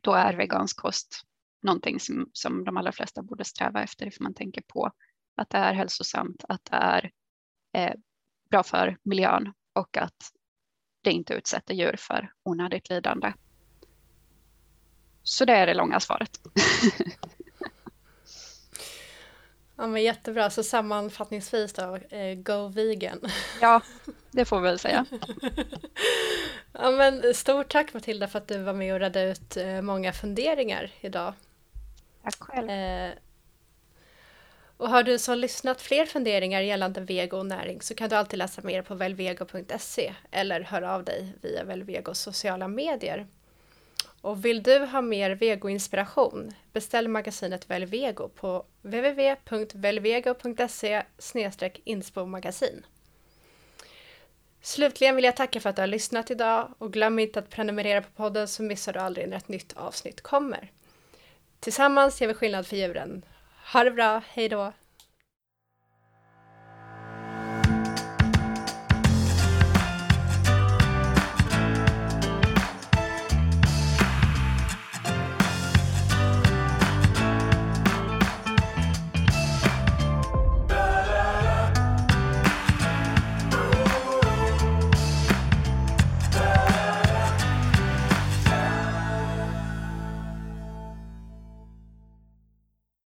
då 0.00 0.12
är 0.12 0.34
vegansk 0.34 0.80
kost 0.80 1.22
någonting 1.62 2.00
som, 2.00 2.30
som 2.32 2.64
de 2.64 2.76
allra 2.76 2.92
flesta 2.92 3.22
borde 3.22 3.44
sträva 3.44 3.82
efter 3.82 4.06
ifall 4.06 4.22
man 4.22 4.34
tänker 4.34 4.62
på 4.62 4.90
att 5.36 5.50
det 5.50 5.58
är 5.58 5.74
hälsosamt, 5.74 6.44
att 6.48 6.64
det 6.64 6.76
är 6.76 7.10
eh, 7.72 7.94
bra 8.50 8.62
för 8.62 8.98
miljön 9.02 9.52
och 9.72 9.96
att 9.96 10.32
det 11.02 11.10
inte 11.10 11.34
utsätter 11.34 11.74
djur 11.74 11.96
för 11.98 12.32
onödigt 12.42 12.90
lidande. 12.90 13.32
Så 15.22 15.44
det 15.44 15.52
är 15.52 15.66
det 15.66 15.74
långa 15.74 16.00
svaret. 16.00 16.40
ja 19.76 19.86
men 19.86 20.02
jättebra, 20.02 20.50
så 20.50 20.62
sammanfattningsvis 20.62 21.72
då, 21.72 21.98
eh, 22.10 22.34
go 22.34 22.68
vegan. 22.68 23.20
ja, 23.60 23.80
det 24.30 24.44
får 24.44 24.60
vi 24.60 24.62
väl 24.62 24.78
säga. 24.78 25.06
ja 26.72 26.90
men 26.90 27.34
stort 27.34 27.68
tack 27.68 27.94
Matilda 27.94 28.28
för 28.28 28.38
att 28.38 28.48
du 28.48 28.58
var 28.58 28.72
med 28.72 28.94
och 28.94 29.00
redde 29.00 29.22
ut 29.22 29.56
eh, 29.56 29.82
många 29.82 30.12
funderingar 30.12 30.90
idag. 31.00 31.34
Tack 32.22 32.36
själv. 32.38 32.70
Eh, 32.70 33.10
och 34.76 34.88
har 34.88 35.02
du 35.02 35.18
som 35.18 35.38
lyssnat 35.38 35.80
fler 35.80 36.06
funderingar 36.06 36.60
gällande 36.60 37.00
vego 37.00 37.36
och 37.36 37.46
näring 37.46 37.82
så 37.82 37.94
kan 37.94 38.08
du 38.08 38.16
alltid 38.16 38.38
läsa 38.38 38.62
mer 38.62 38.82
på 38.82 38.94
velvego.se 38.94 40.14
eller 40.30 40.60
höra 40.60 40.94
av 40.94 41.04
dig 41.04 41.32
via 41.42 41.64
Velvegos 41.64 42.20
sociala 42.20 42.68
medier. 42.68 43.26
Och 44.20 44.44
vill 44.44 44.62
du 44.62 44.78
ha 44.78 45.00
mer 45.00 45.30
vegoinspiration? 45.30 46.52
Beställ 46.72 47.08
magasinet 47.08 47.70
Velvego 47.70 48.28
på 48.28 48.64
www.velvego.se 48.82 51.02
inspo-magasin. 51.84 52.86
Slutligen 54.60 55.16
vill 55.16 55.24
jag 55.24 55.36
tacka 55.36 55.60
för 55.60 55.70
att 55.70 55.76
du 55.76 55.82
har 55.82 55.86
lyssnat 55.86 56.30
idag 56.30 56.74
och 56.78 56.92
glöm 56.92 57.18
inte 57.18 57.38
att 57.38 57.50
prenumerera 57.50 58.02
på 58.02 58.10
podden 58.10 58.48
så 58.48 58.62
missar 58.62 58.92
du 58.92 58.98
aldrig 58.98 59.28
när 59.28 59.36
ett 59.36 59.48
nytt 59.48 59.72
avsnitt 59.76 60.20
kommer. 60.20 60.70
Tillsammans 61.60 62.20
gör 62.20 62.28
vi 62.28 62.34
skillnad 62.34 62.66
för 62.66 62.76
djuren. 62.76 63.24
Ha 63.72 63.84
det 63.84 63.90
bra, 63.90 64.22
hej 64.28 64.48
då! 64.48 64.72